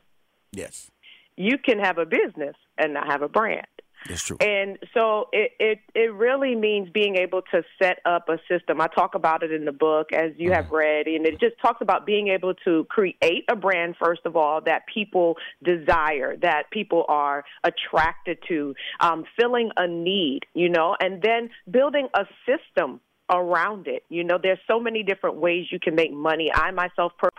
Yes, 0.52 0.92
You 1.42 1.58
can 1.58 1.80
have 1.80 1.98
a 1.98 2.06
business 2.06 2.56
and 2.78 2.94
not 2.94 3.08
have 3.08 3.22
a 3.22 3.30
brand. 3.30 3.68
that's 4.08 4.24
true. 4.24 4.38
And 4.40 4.78
so 4.94 5.28
it, 5.32 5.52
it 5.60 5.80
it 5.94 6.14
really 6.14 6.56
means 6.56 6.90
being 6.90 7.16
able 7.18 7.42
to 7.52 7.64
set 7.82 8.00
up 8.06 8.30
a 8.30 8.38
system. 8.50 8.82
I 8.82 8.88
talk 8.88 9.16
about 9.16 9.44
it 9.44 9.52
in 9.52 9.66
the 9.66 9.72
book 9.72 10.12
as 10.12 10.32
you 10.38 10.52
have 10.52 10.72
read, 10.72 11.08
and 11.08 11.26
it 11.26 11.40
just 11.40 11.56
talks 11.62 11.82
about 11.82 12.06
being 12.06 12.28
able 12.30 12.54
to 12.66 12.86
create 12.90 13.46
a 13.50 13.56
brand 13.56 13.96
first 14.04 14.22
of 14.26 14.36
all 14.36 14.62
that 14.62 14.84
people 14.92 15.38
desire, 15.64 16.36
that 16.38 16.72
people 16.72 17.06
are 17.08 17.44
attracted 17.64 18.40
to, 18.48 18.76
um, 19.00 19.24
filling 19.40 19.70
a 19.78 19.88
need, 19.88 20.42
you 20.54 20.70
know, 20.70 20.96
and 21.00 21.22
then 21.22 21.50
building 21.70 22.08
a 22.16 22.26
system 22.46 23.00
around 23.32 23.88
it. 23.88 24.04
You 24.10 24.24
know, 24.24 24.38
there's 24.42 24.60
so 24.68 24.80
many 24.80 25.04
different 25.04 25.38
ways 25.38 25.68
you 25.72 25.80
can 25.80 25.96
make 25.96 26.12
money. 26.12 26.52
I 26.54 26.72
myself 26.72 27.14
per- 27.18 27.30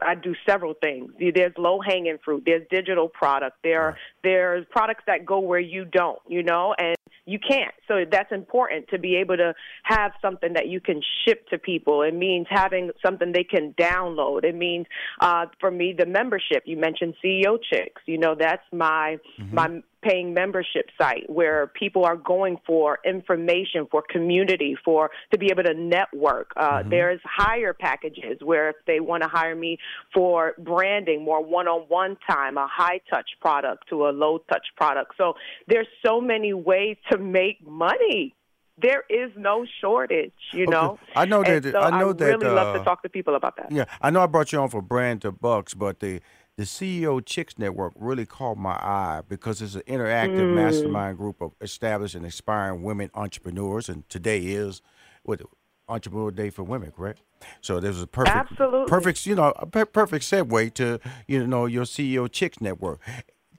I 0.00 0.14
do 0.14 0.34
several 0.48 0.74
things. 0.82 1.12
There's 1.18 1.52
low 1.58 1.80
hanging 1.80 2.18
fruit. 2.24 2.42
There's 2.46 2.66
digital 2.70 3.08
product. 3.08 3.58
There 3.62 3.96
there's 4.22 4.64
products 4.70 5.04
that 5.06 5.26
go 5.26 5.40
where 5.40 5.60
you 5.60 5.84
don't, 5.84 6.18
you 6.28 6.42
know, 6.42 6.74
and 6.78 6.96
you 7.26 7.38
can't. 7.38 7.74
So 7.86 8.04
that's 8.10 8.32
important 8.32 8.88
to 8.88 8.98
be 8.98 9.16
able 9.16 9.36
to 9.36 9.54
have 9.82 10.12
something 10.22 10.54
that 10.54 10.68
you 10.68 10.80
can 10.80 11.02
ship 11.26 11.46
to 11.48 11.58
people. 11.58 12.02
It 12.02 12.14
means 12.14 12.46
having 12.48 12.90
something 13.04 13.32
they 13.32 13.44
can 13.44 13.74
download. 13.78 14.44
It 14.44 14.54
means 14.54 14.86
uh, 15.20 15.46
for 15.60 15.70
me 15.70 15.94
the 15.96 16.06
membership. 16.06 16.62
You 16.64 16.78
mentioned 16.78 17.14
CEO 17.22 17.58
Chicks. 17.62 18.00
You 18.06 18.18
know, 18.18 18.34
that's 18.38 18.64
my 18.72 19.18
my 19.52 19.82
paying 20.02 20.32
membership 20.32 20.86
site 21.00 21.28
where 21.28 21.66
people 21.66 22.04
are 22.04 22.16
going 22.16 22.58
for 22.66 22.98
information, 23.04 23.86
for 23.90 24.02
community, 24.08 24.76
for 24.84 25.10
to 25.32 25.38
be 25.38 25.46
able 25.50 25.64
to 25.64 25.74
network. 25.74 26.52
Uh, 26.56 26.82
There's 26.88 27.20
higher 27.24 27.72
packages 27.72 28.38
where 28.42 28.70
if 28.70 28.76
they 28.86 29.00
want 29.00 29.22
to 29.24 29.28
hire 29.28 29.56
me 29.56 29.78
for 30.14 30.54
branding, 30.58 31.24
more 31.24 31.42
one-on-one 31.44 32.16
time, 32.30 32.56
a 32.56 32.68
high-touch 32.70 33.30
product 33.40 33.88
to 33.88 34.06
a 34.06 34.10
low-touch 34.10 34.66
product. 34.76 35.14
So 35.16 35.34
there's 35.66 35.88
so 36.04 36.20
many 36.20 36.52
ways 36.52 36.96
to 37.10 37.18
make 37.18 37.66
money. 37.66 38.34
There 38.80 39.02
is 39.10 39.32
no 39.36 39.66
shortage, 39.80 40.30
you 40.52 40.62
Okay. 40.62 40.70
know. 40.70 40.98
I 41.16 41.24
know 41.24 41.42
that- 41.42 41.64
so 41.64 41.80
I 41.80 41.98
know 41.98 42.12
that, 42.12 42.24
I 42.24 42.28
really 42.28 42.46
love 42.46 42.76
uh, 42.76 42.78
to 42.78 42.84
talk 42.84 43.02
to 43.02 43.08
people 43.08 43.34
about 43.34 43.56
that. 43.56 43.72
Yeah, 43.72 43.86
I 44.00 44.10
know 44.10 44.20
I 44.20 44.26
brought 44.26 44.52
you 44.52 44.60
on 44.60 44.68
for 44.68 44.80
brand 44.80 45.22
to 45.22 45.32
bucks, 45.32 45.74
but 45.74 45.98
the 45.98 46.20
the 46.58 46.64
CEO 46.64 47.24
Chicks 47.24 47.56
Network 47.56 47.92
really 47.94 48.26
caught 48.26 48.58
my 48.58 48.72
eye 48.72 49.22
because 49.28 49.62
it's 49.62 49.76
an 49.76 49.82
interactive 49.86 50.48
Mm. 50.48 50.54
mastermind 50.54 51.16
group 51.16 51.40
of 51.40 51.52
established 51.60 52.16
and 52.16 52.26
aspiring 52.26 52.82
women 52.82 53.10
entrepreneurs, 53.14 53.88
and 53.88 54.06
today 54.08 54.40
is 54.40 54.82
what 55.22 55.40
Entrepreneur 55.88 56.32
Day 56.32 56.50
for 56.50 56.64
Women, 56.64 56.90
correct? 56.90 57.22
So 57.60 57.78
this 57.78 57.94
is 57.94 58.02
a 58.02 58.08
perfect, 58.08 58.34
Absolutely. 58.50 58.86
perfect, 58.88 59.24
you 59.24 59.36
know, 59.36 59.52
a 59.56 59.66
perfect 59.66 60.24
segue 60.24 60.74
to 60.74 60.98
you 61.28 61.46
know 61.46 61.66
your 61.66 61.84
CEO 61.84 62.26
Chicks 62.30 62.60
Network. 62.60 63.00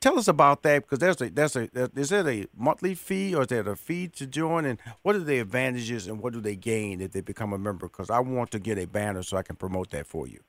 Tell 0.01 0.19
us 0.19 0.27
about 0.27 0.63
that 0.63 0.81
because 0.83 0.99
there's 0.99 1.21
a 1.21 1.29
there's 1.29 1.55
a 1.55 1.69
is 1.95 2.09
that 2.09 2.27
a 2.27 2.47
monthly 2.53 2.95
fee 2.95 3.33
or 3.33 3.43
is 3.43 3.47
there 3.47 3.67
a 3.69 3.77
fee 3.77 4.09
to 4.09 4.27
join 4.27 4.65
and 4.65 4.77
what 5.03 5.15
are 5.15 5.19
the 5.23 5.39
advantages 5.39 6.05
and 6.05 6.19
what 6.21 6.33
do 6.33 6.41
they 6.41 6.57
gain 6.57 6.99
if 6.99 7.13
they 7.13 7.21
become 7.21 7.53
a 7.53 7.57
member? 7.57 7.87
Because 7.87 8.09
I 8.09 8.19
want 8.19 8.51
to 8.51 8.59
get 8.59 8.77
a 8.77 8.85
banner 8.87 9.23
so 9.23 9.37
I 9.37 9.43
can 9.43 9.55
promote 9.55 9.89
that 9.91 10.05
for 10.05 10.27
you. 10.27 10.41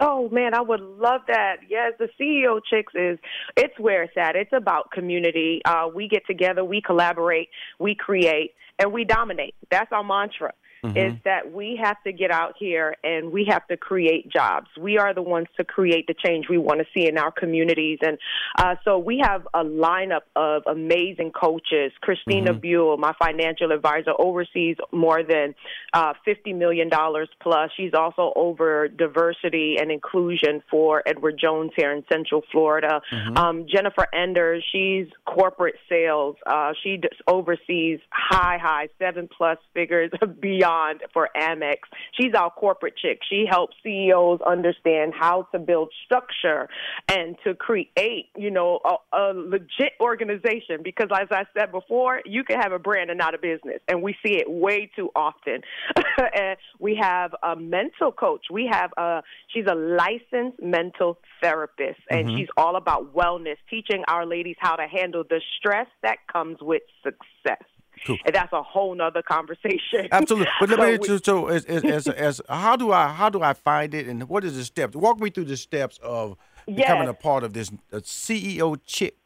Oh 0.00 0.30
man, 0.30 0.54
I 0.54 0.62
would 0.62 0.80
love 0.80 1.20
that. 1.28 1.56
Yes, 1.68 1.92
the 1.98 2.08
CEO 2.18 2.60
Chicks 2.68 2.92
is 2.94 3.18
it's 3.56 3.78
where 3.78 4.02
it's 4.02 4.16
at. 4.16 4.34
It's 4.34 4.52
about 4.52 4.90
community. 4.92 5.60
Uh, 5.64 5.88
we 5.94 6.08
get 6.08 6.26
together, 6.26 6.64
we 6.64 6.80
collaborate, 6.80 7.50
we 7.78 7.94
create, 7.94 8.54
and 8.78 8.92
we 8.92 9.04
dominate. 9.04 9.54
That's 9.70 9.92
our 9.92 10.02
mantra. 10.02 10.54
Is 10.96 11.14
that 11.24 11.52
we 11.52 11.78
have 11.82 12.02
to 12.04 12.12
get 12.12 12.30
out 12.30 12.54
here 12.58 12.96
and 13.04 13.30
we 13.32 13.44
have 13.50 13.66
to 13.68 13.76
create 13.76 14.30
jobs. 14.30 14.68
We 14.80 14.96
are 14.96 15.12
the 15.12 15.22
ones 15.22 15.48
to 15.58 15.64
create 15.64 16.06
the 16.06 16.14
change 16.14 16.46
we 16.48 16.56
want 16.56 16.80
to 16.80 16.86
see 16.94 17.06
in 17.06 17.18
our 17.18 17.30
communities, 17.30 17.98
and 18.00 18.18
uh, 18.58 18.76
so 18.84 18.98
we 18.98 19.20
have 19.22 19.46
a 19.52 19.62
lineup 19.62 20.22
of 20.36 20.62
amazing 20.66 21.32
coaches. 21.32 21.92
Christina 22.00 22.52
Buell, 22.54 22.96
my 22.96 23.12
financial 23.18 23.72
advisor, 23.72 24.12
oversees 24.18 24.76
more 24.90 25.22
than 25.22 25.54
uh, 25.92 26.14
fifty 26.24 26.54
million 26.54 26.88
dollars 26.88 27.28
plus. 27.42 27.70
She's 27.76 27.92
also 27.92 28.32
over 28.34 28.88
diversity 28.88 29.76
and 29.78 29.90
inclusion 29.90 30.62
for 30.70 31.02
Edward 31.06 31.38
Jones 31.38 31.72
here 31.76 31.92
in 31.92 32.04
Central 32.10 32.42
Florida. 32.50 33.02
Um, 33.36 33.66
Jennifer 33.68 34.06
Enders, 34.14 34.64
she's 34.72 35.08
corporate 35.26 35.76
sales. 35.88 36.36
Uh, 36.46 36.72
she 36.82 36.96
d- 36.96 37.08
oversees 37.26 38.00
high, 38.10 38.58
high 38.60 38.88
seven 38.98 39.28
plus 39.28 39.58
figures 39.74 40.10
beyond 40.40 40.69
for 41.12 41.28
Amex. 41.36 41.78
She's 42.18 42.34
our 42.34 42.50
corporate 42.50 42.94
chick. 42.96 43.20
She 43.28 43.44
helps 43.48 43.76
CEOs 43.82 44.40
understand 44.46 45.12
how 45.18 45.48
to 45.52 45.58
build 45.58 45.92
structure 46.04 46.68
and 47.08 47.36
to 47.44 47.54
create, 47.54 48.28
you 48.36 48.50
know, 48.50 48.80
a, 48.84 49.16
a 49.16 49.32
legit 49.34 49.92
organization. 50.00 50.82
Because 50.82 51.08
as 51.12 51.28
I 51.30 51.44
said 51.56 51.72
before, 51.72 52.20
you 52.24 52.44
can 52.44 52.60
have 52.60 52.72
a 52.72 52.78
brand 52.78 53.10
and 53.10 53.18
not 53.18 53.34
a 53.34 53.38
business, 53.38 53.80
and 53.88 54.02
we 54.02 54.14
see 54.24 54.34
it 54.36 54.50
way 54.50 54.90
too 54.94 55.10
often. 55.14 55.62
and 56.34 56.56
we 56.78 56.98
have 57.00 57.34
a 57.42 57.56
mental 57.56 58.12
coach. 58.12 58.46
We 58.50 58.68
have 58.70 58.90
a 58.96 59.22
she's 59.48 59.66
a 59.70 59.74
licensed 59.74 60.62
mental 60.62 61.18
therapist, 61.42 62.00
and 62.10 62.28
mm-hmm. 62.28 62.36
she's 62.36 62.48
all 62.56 62.76
about 62.76 63.14
wellness, 63.14 63.56
teaching 63.68 64.04
our 64.08 64.26
ladies 64.26 64.56
how 64.58 64.76
to 64.76 64.86
handle 64.86 65.24
the 65.28 65.40
stress 65.58 65.86
that 66.02 66.18
comes 66.32 66.58
with 66.60 66.82
success. 67.02 67.64
Cool. 68.06 68.16
And 68.24 68.34
that's 68.34 68.52
a 68.52 68.62
whole 68.62 68.94
nother 68.94 69.22
conversation. 69.22 70.08
Absolutely, 70.10 70.48
but 70.60 70.70
let 70.70 70.78
So 70.78 70.84
me 70.86 70.98
we- 70.98 71.06
so, 71.06 71.16
so 71.18 71.46
as, 71.48 71.64
as, 71.66 71.84
as, 71.84 72.08
as 72.08 72.40
how 72.48 72.76
do 72.76 72.92
I 72.92 73.08
how 73.08 73.28
do 73.28 73.42
I 73.42 73.52
find 73.52 73.94
it 73.94 74.06
and 74.06 74.28
what 74.28 74.44
is 74.44 74.56
the 74.56 74.64
steps? 74.64 74.96
Walk 74.96 75.20
me 75.20 75.30
through 75.30 75.44
the 75.46 75.56
steps 75.56 75.98
of 76.02 76.36
becoming 76.66 77.04
Yes. 77.08 77.10
a 77.10 77.14
part 77.14 77.44
of 77.44 77.52
this 77.52 77.70
uh, 77.92 77.96
CEO 77.98 78.78
chick 78.86 79.16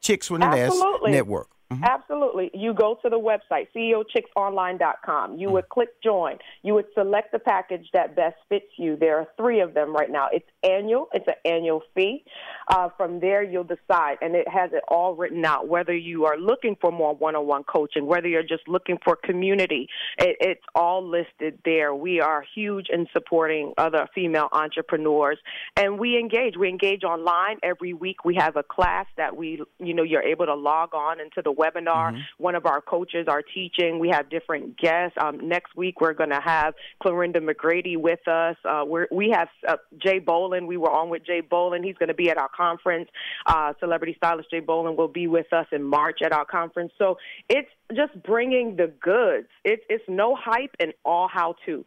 chicks 0.00 0.30
with 0.30 0.42
an 0.42 0.52
S 0.52 0.72
Absolutely. 0.72 1.12
network. 1.12 1.48
Mm-hmm. 1.72 1.84
Absolutely. 1.84 2.50
You 2.54 2.74
go 2.74 2.98
to 3.02 3.08
the 3.08 3.18
website, 3.18 3.68
ceochicksonline.com. 3.74 5.38
You 5.38 5.50
would 5.50 5.68
click 5.68 5.88
join. 6.02 6.38
You 6.62 6.74
would 6.74 6.86
select 6.94 7.32
the 7.32 7.38
package 7.38 7.88
that 7.92 8.14
best 8.16 8.36
fits 8.48 8.66
you. 8.76 8.96
There 8.96 9.18
are 9.18 9.26
three 9.36 9.60
of 9.60 9.74
them 9.74 9.94
right 9.94 10.10
now. 10.10 10.28
It's 10.32 10.46
annual, 10.62 11.08
it's 11.12 11.26
an 11.26 11.34
annual 11.44 11.82
fee. 11.94 12.24
Uh, 12.68 12.88
from 12.96 13.20
there, 13.20 13.42
you'll 13.42 13.64
decide, 13.64 14.18
and 14.20 14.34
it 14.34 14.48
has 14.48 14.70
it 14.72 14.82
all 14.88 15.14
written 15.14 15.44
out 15.44 15.68
whether 15.68 15.94
you 15.94 16.26
are 16.26 16.38
looking 16.38 16.76
for 16.80 16.92
more 16.92 17.14
one 17.14 17.34
on 17.34 17.46
one 17.46 17.64
coaching, 17.64 18.06
whether 18.06 18.28
you're 18.28 18.42
just 18.42 18.66
looking 18.68 18.98
for 19.04 19.16
community. 19.16 19.88
It, 20.18 20.36
it's 20.40 20.64
all 20.74 21.06
listed 21.06 21.58
there. 21.64 21.94
We 21.94 22.20
are 22.20 22.44
huge 22.54 22.86
in 22.90 23.06
supporting 23.12 23.72
other 23.78 24.08
female 24.14 24.48
entrepreneurs, 24.52 25.38
and 25.76 25.98
we 25.98 26.18
engage. 26.18 26.56
We 26.56 26.68
engage 26.68 27.04
online 27.04 27.58
every 27.62 27.92
week. 27.94 28.24
We 28.24 28.36
have 28.36 28.56
a 28.56 28.62
class 28.62 29.06
that 29.16 29.36
we, 29.36 29.62
you 29.78 29.94
know, 29.94 30.02
you're 30.02 30.22
able 30.22 30.46
to 30.46 30.54
log 30.54 30.94
on 30.94 31.20
into 31.20 31.42
the 31.42 31.52
webinar. 31.62 32.08
Mm-hmm. 32.10 32.42
One 32.48 32.54
of 32.54 32.64
our 32.66 32.80
coaches 32.80 33.26
are 33.28 33.42
teaching. 33.42 33.98
We 33.98 34.10
have 34.10 34.24
different 34.36 34.78
guests. 34.78 35.16
Um, 35.22 35.48
next 35.48 35.76
week, 35.76 36.00
we're 36.00 36.18
going 36.22 36.30
to 36.30 36.40
have 36.44 36.74
Clorinda 37.02 37.38
McGrady 37.38 37.96
with 37.96 38.26
us. 38.26 38.56
Uh, 38.64 38.84
we're, 38.86 39.08
we 39.10 39.30
have 39.30 39.48
uh, 39.68 39.76
Jay 40.04 40.20
Bolin. 40.20 40.66
We 40.66 40.76
were 40.76 40.90
on 40.90 41.08
with 41.08 41.24
Jay 41.24 41.42
Bolin. 41.42 41.84
He's 41.84 41.96
going 41.96 42.08
to 42.08 42.14
be 42.24 42.30
at 42.30 42.38
our 42.38 42.50
conference. 42.64 43.08
Uh, 43.46 43.72
celebrity 43.80 44.14
stylist 44.16 44.50
Jay 44.50 44.60
Bolin 44.60 44.96
will 44.96 45.14
be 45.22 45.26
with 45.26 45.52
us 45.52 45.66
in 45.72 45.82
March 45.82 46.18
at 46.24 46.32
our 46.32 46.44
conference. 46.44 46.92
So 46.98 47.18
it's 47.48 47.68
just 47.94 48.20
bringing 48.22 48.76
the 48.76 48.92
goods. 49.00 49.48
It's 49.64 49.82
it's 49.88 50.04
no 50.08 50.36
hype 50.38 50.74
and 50.80 50.92
all 51.04 51.28
how 51.28 51.56
to. 51.66 51.84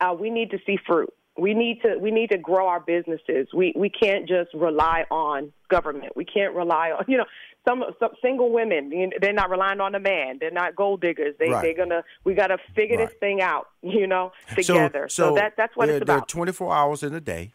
Uh, 0.00 0.14
we 0.18 0.30
need 0.30 0.50
to 0.50 0.58
see 0.66 0.76
fruit. 0.86 1.12
We 1.38 1.54
need 1.54 1.82
to 1.82 1.98
we 1.98 2.10
need 2.10 2.30
to 2.30 2.38
grow 2.38 2.68
our 2.68 2.80
businesses. 2.80 3.48
We 3.54 3.72
we 3.76 3.90
can't 3.90 4.28
just 4.28 4.52
rely 4.54 5.04
on 5.10 5.52
government. 5.68 6.16
We 6.16 6.24
can't 6.24 6.54
rely 6.54 6.90
on 6.90 7.04
you 7.08 7.18
know 7.18 7.26
some 7.66 7.84
some 7.98 8.10
single 8.22 8.52
women. 8.52 9.10
They're 9.20 9.32
not 9.32 9.50
relying 9.50 9.80
on 9.80 9.94
a 9.94 10.00
man. 10.00 10.38
They're 10.40 10.50
not 10.50 10.76
gold 10.76 11.00
diggers. 11.00 11.34
They 11.38 11.50
right. 11.50 11.62
they're 11.62 11.76
gonna 11.76 12.02
we 12.24 12.34
got 12.34 12.48
to 12.48 12.58
figure 12.74 12.96
right. 12.96 13.08
this 13.08 13.18
thing 13.18 13.40
out. 13.40 13.68
You 13.82 14.06
know 14.06 14.32
together. 14.54 15.08
So, 15.08 15.24
so, 15.24 15.28
so 15.30 15.34
that 15.36 15.54
that's 15.56 15.76
what 15.76 15.86
there, 15.86 15.96
it's 15.96 16.02
about. 16.02 16.28
There 16.28 16.42
are 16.42 16.46
24 16.46 16.74
hours 16.74 17.02
in 17.02 17.14
a 17.14 17.20
day. 17.20 17.52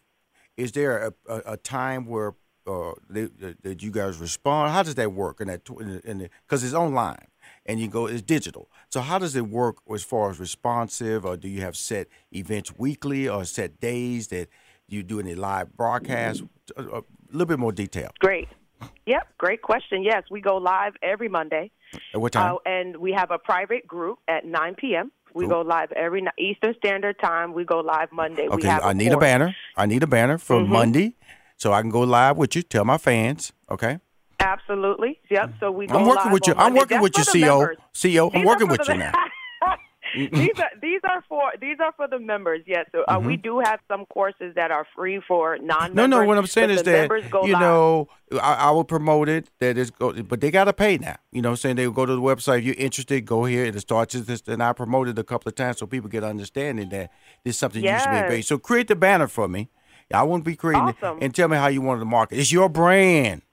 Is 0.57 0.71
there 0.73 1.07
a, 1.07 1.13
a, 1.33 1.53
a 1.53 1.57
time 1.57 2.05
where 2.05 2.35
uh, 2.67 2.91
that 3.09 3.81
you 3.81 3.91
guys 3.91 4.17
respond? 4.17 4.71
How 4.71 4.83
does 4.83 4.95
that 4.95 5.11
work 5.13 5.41
in 5.41 5.47
that 5.47 5.67
in 6.03 6.29
because 6.45 6.63
it's 6.63 6.73
online 6.73 7.27
and 7.65 7.79
you 7.79 7.87
go 7.87 8.07
it's 8.07 8.21
digital. 8.21 8.69
So 8.89 9.01
how 9.01 9.19
does 9.19 9.35
it 9.35 9.47
work 9.47 9.77
as 9.93 10.03
far 10.03 10.29
as 10.29 10.39
responsive, 10.39 11.25
or 11.25 11.37
do 11.37 11.47
you 11.47 11.61
have 11.61 11.75
set 11.75 12.07
events 12.31 12.73
weekly 12.77 13.27
or 13.27 13.45
set 13.45 13.79
days 13.79 14.27
that 14.27 14.47
you 14.87 15.03
do 15.03 15.19
any 15.19 15.35
live 15.35 15.75
broadcast? 15.75 16.43
A, 16.75 16.81
a 16.81 17.03
little 17.31 17.45
bit 17.45 17.59
more 17.59 17.71
detail. 17.71 18.11
Great. 18.19 18.47
Yep, 19.05 19.27
great 19.37 19.61
question. 19.61 20.03
Yes, 20.03 20.23
we 20.31 20.41
go 20.41 20.57
live 20.57 20.93
every 21.03 21.29
Monday. 21.29 21.71
At 22.13 22.21
what 22.21 22.31
time? 22.31 22.55
Uh, 22.55 22.57
and 22.65 22.97
we 22.97 23.11
have 23.11 23.31
a 23.31 23.37
private 23.37 23.85
group 23.85 24.19
at 24.27 24.45
9 24.45 24.75
p.m. 24.75 25.11
We 25.33 25.47
go 25.47 25.61
live 25.61 25.91
every 25.93 26.25
Eastern 26.37 26.75
Standard 26.77 27.17
Time. 27.19 27.53
We 27.53 27.63
go 27.63 27.79
live 27.79 28.11
Monday. 28.11 28.47
Okay, 28.49 28.69
I 28.69 28.93
need 28.93 29.13
a 29.13 29.17
banner. 29.17 29.55
I 29.77 29.85
need 29.85 30.03
a 30.03 30.07
banner 30.07 30.37
for 30.37 30.57
mm-hmm. 30.57 30.73
Monday, 30.73 31.15
so 31.57 31.71
I 31.71 31.81
can 31.81 31.89
go 31.89 32.01
live 32.01 32.37
with 32.37 32.55
you. 32.55 32.63
Tell 32.63 32.83
my 32.83 32.97
fans. 32.97 33.53
Okay. 33.69 33.99
Absolutely. 34.43 35.19
Yep. 35.29 35.53
So 35.59 35.71
we. 35.71 35.87
I'm 35.89 36.05
working 36.05 36.31
with 36.31 36.47
you. 36.47 36.53
I'm 36.57 36.73
working 36.73 37.01
with 37.01 37.17
you, 37.17 37.23
CEO. 37.23 37.75
CEO. 37.93 38.31
I'm 38.33 38.45
working 38.45 38.67
with 38.67 38.87
you 38.87 38.95
now. 38.95 39.13
these 40.15 40.59
are 40.59 40.71
these 40.81 40.99
are 41.03 41.23
for 41.29 41.53
these 41.59 41.77
are 41.79 41.93
for 41.93 42.07
the 42.07 42.19
members. 42.19 42.61
Yes, 42.65 42.85
so 42.91 43.03
uh, 43.07 43.17
mm-hmm. 43.17 43.27
we 43.27 43.37
do 43.37 43.59
have 43.59 43.79
some 43.87 44.05
courses 44.07 44.53
that 44.55 44.71
are 44.71 44.85
free 44.95 45.21
for 45.27 45.57
non. 45.59 45.93
No, 45.93 46.05
no. 46.05 46.23
What 46.23 46.37
I'm 46.37 46.47
saying 46.47 46.71
is 46.71 46.83
that 46.83 47.09
you 47.43 47.53
know 47.53 48.09
I, 48.33 48.53
I, 48.53 48.71
will 48.71 48.83
promote 48.83 49.29
it. 49.29 49.49
That 49.59 49.77
is, 49.77 49.91
go, 49.91 50.13
but 50.23 50.41
they 50.41 50.51
got 50.51 50.65
to 50.65 50.73
pay 50.73 50.97
now. 50.97 51.15
You 51.31 51.41
know, 51.41 51.49
what 51.49 51.53
I'm 51.53 51.57
saying 51.57 51.75
they 51.77 51.87
will 51.87 51.93
go 51.93 52.05
to 52.05 52.15
the 52.15 52.21
website. 52.21 52.59
If 52.59 52.65
you're 52.65 52.75
interested, 52.75 53.25
go 53.25 53.45
here. 53.45 53.65
It 53.65 53.79
starts 53.79 54.13
this, 54.13 54.43
and 54.47 54.61
I 54.61 54.73
promoted 54.73 55.17
a 55.17 55.23
couple 55.23 55.49
of 55.49 55.55
times 55.55 55.77
so 55.77 55.85
people 55.85 56.09
get 56.09 56.23
understanding 56.23 56.89
that 56.89 57.11
this 57.43 57.55
is 57.55 57.59
something 57.59 57.83
yes. 57.83 58.05
you 58.05 58.11
should 58.11 58.23
be 58.23 58.35
paid. 58.35 58.41
So 58.41 58.57
create 58.57 58.87
the 58.87 58.95
banner 58.95 59.27
for 59.27 59.47
me. 59.47 59.69
I 60.13 60.23
won't 60.23 60.43
be 60.43 60.57
creating 60.57 60.89
awesome. 60.89 61.19
it, 61.19 61.23
and 61.23 61.35
tell 61.35 61.47
me 61.47 61.55
how 61.55 61.67
you 61.67 61.81
want 61.81 62.01
to 62.01 62.05
market. 62.05 62.37
It's 62.37 62.51
your 62.51 62.67
brand. 62.67 63.43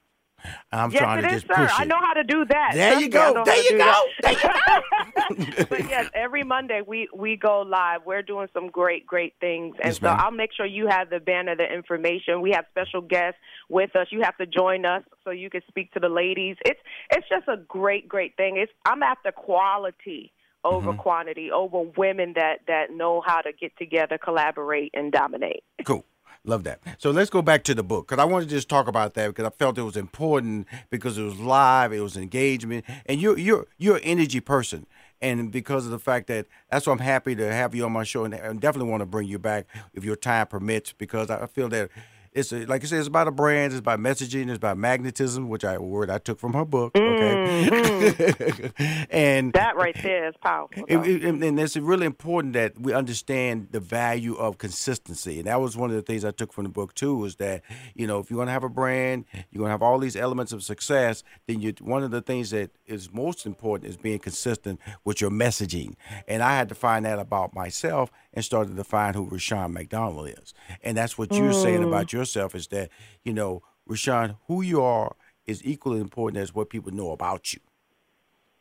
I'm 0.71 0.91
yes, 0.91 1.01
trying 1.01 1.23
to 1.23 1.29
just 1.29 1.47
sir. 1.47 1.55
push 1.55 1.71
it. 1.71 1.79
I 1.79 1.85
know 1.85 1.99
how 1.99 2.13
to 2.13 2.23
do 2.23 2.45
that. 2.45 2.71
There 2.73 2.99
you 2.99 3.09
go. 3.09 3.43
There 3.45 3.57
you 3.57 3.77
go. 3.77 3.95
There 4.21 4.31
you 4.31 4.39
go. 4.39 5.65
but 5.69 5.89
yes, 5.89 6.09
every 6.13 6.43
Monday 6.43 6.81
we 6.85 7.09
we 7.13 7.35
go 7.35 7.61
live. 7.61 8.01
We're 8.05 8.21
doing 8.21 8.47
some 8.53 8.69
great 8.69 9.05
great 9.05 9.33
things, 9.39 9.75
and 9.81 9.93
yes, 9.93 9.99
so 9.99 10.07
I'll 10.07 10.31
make 10.31 10.51
sure 10.53 10.65
you 10.65 10.87
have 10.87 11.09
the 11.09 11.19
banner, 11.19 11.55
the 11.55 11.71
information. 11.71 12.41
We 12.41 12.51
have 12.51 12.65
special 12.71 13.01
guests 13.01 13.39
with 13.69 13.95
us. 13.95 14.07
You 14.11 14.21
have 14.21 14.37
to 14.37 14.45
join 14.45 14.85
us 14.85 15.03
so 15.23 15.31
you 15.31 15.49
can 15.49 15.61
speak 15.67 15.91
to 15.93 15.99
the 15.99 16.09
ladies. 16.09 16.57
It's 16.65 16.79
it's 17.11 17.27
just 17.29 17.47
a 17.47 17.57
great 17.57 18.07
great 18.07 18.35
thing. 18.37 18.57
It's 18.57 18.71
I'm 18.85 19.03
after 19.03 19.31
quality 19.31 20.31
over 20.63 20.91
mm-hmm. 20.91 20.99
quantity, 20.99 21.51
over 21.51 21.81
women 21.97 22.33
that 22.35 22.59
that 22.67 22.91
know 22.91 23.21
how 23.25 23.41
to 23.41 23.51
get 23.53 23.75
together, 23.77 24.17
collaborate, 24.17 24.91
and 24.93 25.11
dominate. 25.11 25.63
Cool. 25.85 26.03
Love 26.45 26.63
that. 26.63 26.79
So 26.97 27.11
let's 27.11 27.29
go 27.29 27.41
back 27.41 27.63
to 27.65 27.75
the 27.75 27.83
book 27.83 28.07
because 28.07 28.21
I 28.21 28.25
wanted 28.25 28.49
to 28.49 28.55
just 28.55 28.69
talk 28.69 28.87
about 28.87 29.13
that 29.15 29.27
because 29.27 29.45
I 29.45 29.49
felt 29.49 29.77
it 29.77 29.83
was 29.83 29.97
important 29.97 30.67
because 30.89 31.17
it 31.17 31.23
was 31.23 31.37
live, 31.37 31.91
it 31.91 31.99
was 31.99 32.15
engagement, 32.15 32.85
and 33.05 33.21
you're 33.21 33.37
you're 33.37 33.67
you're 33.77 33.97
an 33.97 34.03
energy 34.03 34.39
person, 34.39 34.85
and 35.21 35.51
because 35.51 35.85
of 35.85 35.91
the 35.91 35.99
fact 35.99 36.27
that 36.27 36.47
that's 36.71 36.87
why 36.87 36.93
I'm 36.93 36.99
happy 36.99 37.35
to 37.35 37.51
have 37.51 37.75
you 37.75 37.83
on 37.83 37.91
my 37.91 38.05
show, 38.05 38.23
and 38.23 38.33
I 38.33 38.53
definitely 38.53 38.89
want 38.89 39.01
to 39.01 39.05
bring 39.05 39.27
you 39.27 39.37
back 39.37 39.67
if 39.93 40.05
your 40.05 40.15
time 40.15 40.47
permits 40.47 40.93
because 40.93 41.29
I 41.29 41.45
feel 41.47 41.67
that 41.69 41.89
it's 42.33 42.51
a, 42.51 42.65
like 42.65 42.83
I 42.83 42.87
said, 42.87 42.99
it's 42.99 43.07
about 43.07 43.27
a 43.27 43.31
brand, 43.31 43.73
it's 43.73 43.79
about 43.79 43.99
messaging, 43.99 44.49
it's 44.49 44.57
about 44.57 44.77
magnetism, 44.77 45.49
which 45.49 45.65
I 45.65 45.73
a 45.73 45.81
word 45.81 46.09
I 46.09 46.19
took 46.19 46.39
from 46.39 46.53
her 46.53 46.65
book. 46.65 46.95
Okay, 46.95 47.69
mm-hmm. 47.69 49.03
and 49.09 49.53
that 49.53 49.75
right 49.75 49.95
there 50.01 50.27
is 50.27 50.35
powerful. 50.41 50.83
It, 50.87 50.97
it, 50.97 51.23
and 51.23 51.59
it's 51.59 51.75
really 51.77 52.05
important 52.05 52.53
that 52.53 52.79
we 52.79 52.93
understand 52.93 53.69
the 53.71 53.79
value 53.79 54.35
of 54.35 54.57
consistency, 54.57 55.39
and 55.39 55.47
that 55.47 55.59
was 55.59 55.75
one 55.75 55.89
of 55.89 55.95
the 55.95 56.01
things 56.01 56.23
I 56.23 56.31
took 56.31 56.53
from 56.53 56.65
the 56.65 56.69
book 56.69 56.93
too. 56.93 57.25
Is 57.25 57.37
that 57.37 57.63
you 57.95 58.05
know 58.05 58.19
if 58.19 58.29
you're 58.29 58.39
gonna 58.39 58.51
have 58.51 58.63
a 58.63 58.69
brand, 58.69 59.25
you're 59.49 59.61
gonna 59.61 59.71
have 59.71 59.81
all 59.81 59.99
these 59.99 60.15
elements 60.15 60.51
of 60.51 60.63
success, 60.63 61.23
then 61.47 61.61
you 61.61 61.73
one 61.81 62.03
of 62.03 62.11
the 62.11 62.21
things 62.21 62.51
that 62.51 62.71
is 62.85 63.11
most 63.11 63.45
important 63.45 63.89
is 63.89 63.97
being 63.97 64.19
consistent 64.19 64.79
with 65.03 65.21
your 65.21 65.31
messaging. 65.31 65.95
And 66.27 66.43
I 66.43 66.55
had 66.55 66.69
to 66.69 66.75
find 66.75 67.05
that 67.05 67.19
about 67.19 67.53
myself 67.53 68.11
and 68.33 68.43
started 68.45 68.75
to 68.75 68.83
find 68.83 69.15
who 69.15 69.25
Rushion 69.25 69.73
McDonald 69.73 70.29
is, 70.29 70.53
and 70.83 70.97
that's 70.97 71.17
what 71.17 71.33
you're 71.33 71.51
mm. 71.51 71.63
saying 71.63 71.83
about 71.83 72.13
your 72.13 72.18
yourself 72.19 72.55
is 72.55 72.67
that, 72.67 72.89
you 73.23 73.33
know, 73.33 73.63
Rushion, 73.85 74.35
who 74.47 74.61
you 74.61 74.81
are 74.81 75.15
is 75.45 75.65
equally 75.65 75.99
important 75.99 76.41
as 76.41 76.53
what 76.53 76.69
people 76.69 76.91
know 76.91 77.11
about 77.11 77.53
you. 77.53 77.59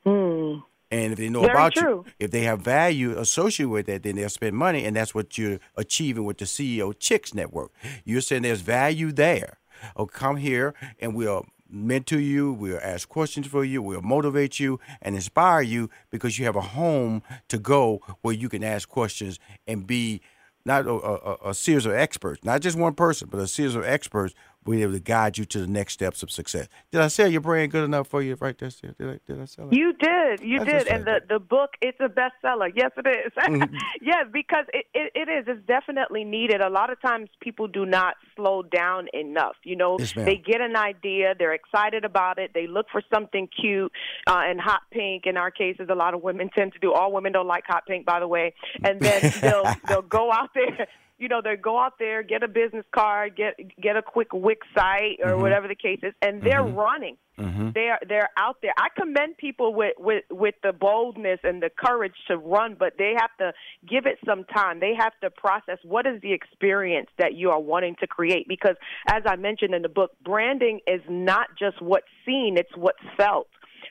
Hmm. 0.05 0.61
And 0.91 1.13
if 1.13 1.19
they 1.19 1.29
know 1.29 1.43
Very 1.43 1.53
about 1.53 1.75
true. 1.75 2.05
you, 2.07 2.13
if 2.19 2.31
they 2.31 2.45
have 2.45 2.63
value 2.63 3.19
associated 3.19 3.69
with 3.69 3.87
that, 3.87 4.03
then 4.05 4.17
they'll 4.17 4.31
spend 4.31 4.57
money, 4.57 4.85
and 4.85 4.97
that's 4.97 5.15
what 5.15 5.37
you're 5.37 5.59
achieving 5.77 6.25
with 6.25 6.39
the 6.39 6.47
CEO 6.47 6.99
Chicks 6.99 7.35
Network. 7.35 7.73
You're 8.05 8.23
saying 8.23 8.43
there's 8.43 8.63
value 8.63 9.13
there. 9.13 9.59
Oh, 9.97 10.07
come 10.07 10.37
here, 10.37 10.73
and 10.99 11.15
we'll 11.15 11.45
mentor 11.69 12.19
you, 12.19 12.53
we'll 12.53 12.81
ask 12.83 13.09
questions 13.09 13.47
for 13.47 13.65
you, 13.65 13.83
we'll 13.83 14.01
motivate 14.01 14.59
you 14.59 14.81
and 15.03 15.15
inspire 15.15 15.61
you 15.61 15.91
because 16.11 16.39
you 16.39 16.47
have 16.47 16.57
a 16.57 16.63
home 16.63 17.23
to 17.49 17.59
go 17.59 18.01
where 18.23 18.35
you 18.35 18.49
can 18.49 18.65
ask 18.65 18.89
questions 18.89 19.39
and 19.67 19.87
be 19.87 20.23
not 20.69 20.87
a, 20.87 20.93
a, 20.93 21.51
a, 21.51 21.55
series 21.55 21.87
of 21.87 21.93
experts, 21.93 22.45
not 22.45 22.61
just 22.61 22.77
one 22.77 22.95
person, 22.95 23.29
but 23.31 23.41
a 23.41 23.49
series 23.49 23.75
of 23.75 23.85
experts 23.85 24.35
be 24.69 24.83
able 24.83 24.93
to 24.93 25.01
guide 25.01 25.39
you 25.39 25.45
to 25.47 25.61
the 25.61 25.67
next 25.67 25.95
steps 25.95 26.23
of 26.23 26.31
success. 26.31 26.69
Did 26.93 27.01
I 27.01 27.09
sell 27.09 27.27
your 27.27 27.41
brand 27.41 27.73
good 27.73 27.85
enough 27.85 28.07
for 28.07 28.23
you 28.23 28.37
right 28.39 28.57
there? 28.59 28.69
Did 28.69 28.95
I, 29.01 29.19
did 29.27 29.41
I 29.41 29.47
sell 29.47 29.69
it? 29.69 29.75
You 29.75 29.95
did. 29.95 30.09
You 30.43 30.59
That's 30.65 30.85
did. 30.85 30.89
And 30.89 31.05
the, 31.05 31.21
the 31.29 31.39
book, 31.39 31.71
it's 31.81 31.99
a 32.01 32.09
bestseller. 32.09 32.71
Yes, 32.75 32.93
it 32.97 33.07
is. 33.07 33.33
Mm-hmm. 33.49 33.77
yes, 34.03 34.27
because 34.31 34.67
it, 34.75 34.85
it, 34.93 35.11
it 35.15 35.29
is. 35.29 35.45
It's 35.49 35.67
definitely 35.67 36.23
needed. 36.23 36.61
A 36.61 36.69
lot 36.69 36.93
of 36.93 37.01
times 37.01 37.31
people 37.41 37.67
do 37.67 37.87
not 37.87 38.17
slow 38.37 38.63
down 38.63 39.09
enough. 39.15 39.57
You 39.65 39.75
know, 39.75 39.97
yes, 39.99 40.13
they 40.13 40.37
get 40.37 40.61
an 40.61 40.77
idea, 40.77 41.35
they're 41.39 41.55
excited 41.55 42.05
about 42.05 42.39
it, 42.39 42.51
they 42.53 42.67
look 42.67 42.87
for 42.93 43.03
something 43.13 43.49
cute 43.59 43.91
uh, 44.27 44.43
and 44.45 44.61
hot 44.61 44.83
pink. 44.93 45.25
In 45.25 45.39
our 45.39 45.51
cases, 45.51 45.89
a 45.91 45.95
lot 45.95 46.13
of 46.13 46.23
women 46.23 46.51
tend 46.55 46.75
to 46.75 46.79
do. 46.79 46.93
All 46.93 47.11
women 47.11 47.33
don't 47.33 47.47
like 47.47 47.65
hot 47.67 47.87
pink, 47.87 48.05
by 48.05 48.21
the 48.21 48.29
way. 48.29 48.55
And 48.85 49.01
then 49.01 49.33
they'll 49.41 49.75
they'll 49.89 50.03
go 50.03 50.31
out 50.31 50.51
there 50.55 50.87
you 51.19 51.29
know, 51.29 51.41
they 51.43 51.57
go 51.57 51.79
out 51.79 51.95
there, 51.99 52.23
get 52.23 52.43
a 52.43 52.49
business 52.49 52.85
card, 52.95 53.37
get 53.37 53.55
get 53.81 53.97
a 53.97 54.03
quick 54.03 54.33
Wix 54.33 54.67
site 54.75 55.19
or 55.23 55.33
mm-hmm. 55.33 55.43
whatever 55.43 55.69
the 55.69 55.75
case 55.75 55.99
is, 56.03 56.15
and 56.23 56.43
they're 56.43 56.63
mm-hmm. 56.63 56.77
running. 56.77 57.17
Mm-hmm. 57.39 57.71
They're 57.75 57.99
they're 58.09 58.31
out 58.37 58.57
there. 58.63 58.73
I 58.77 58.89
commend 58.97 59.37
people 59.37 59.75
with, 59.75 59.95
with 59.99 60.25
with 60.31 60.55
the 60.63 60.73
boldness 60.73 61.41
and 61.43 61.63
the 61.63 61.71
courage 61.71 62.15
to 62.29 62.37
run, 62.37 62.77
but 62.79 62.95
they 62.99 63.15
have 63.17 63.31
to 63.39 63.53
give 63.89 64.07
it 64.07 64.19
some 64.25 64.45
time. 64.45 64.81
They 64.81 64.95
have 64.99 65.13
to 65.23 65.31
process 65.31 65.79
what 65.83 66.07
is 66.07 66.21
the 66.21 66.33
experience 66.33 67.09
that 67.19 67.35
you 67.35 67.51
are 67.51 67.61
wanting 67.61 67.97
to 68.01 68.07
create. 68.07 68.47
Because 68.49 68.77
as 69.09 69.23
I 69.27 69.37
mentioned 69.37 69.75
in 69.75 69.83
the 69.83 69.89
book, 69.89 70.13
branding 70.25 70.81
is 70.87 71.01
not 71.09 71.49
just 71.59 71.83
what's 71.83 72.07
seen; 72.25 72.57
it's 72.59 72.77
what's 72.77 73.03
felt. 73.17 73.49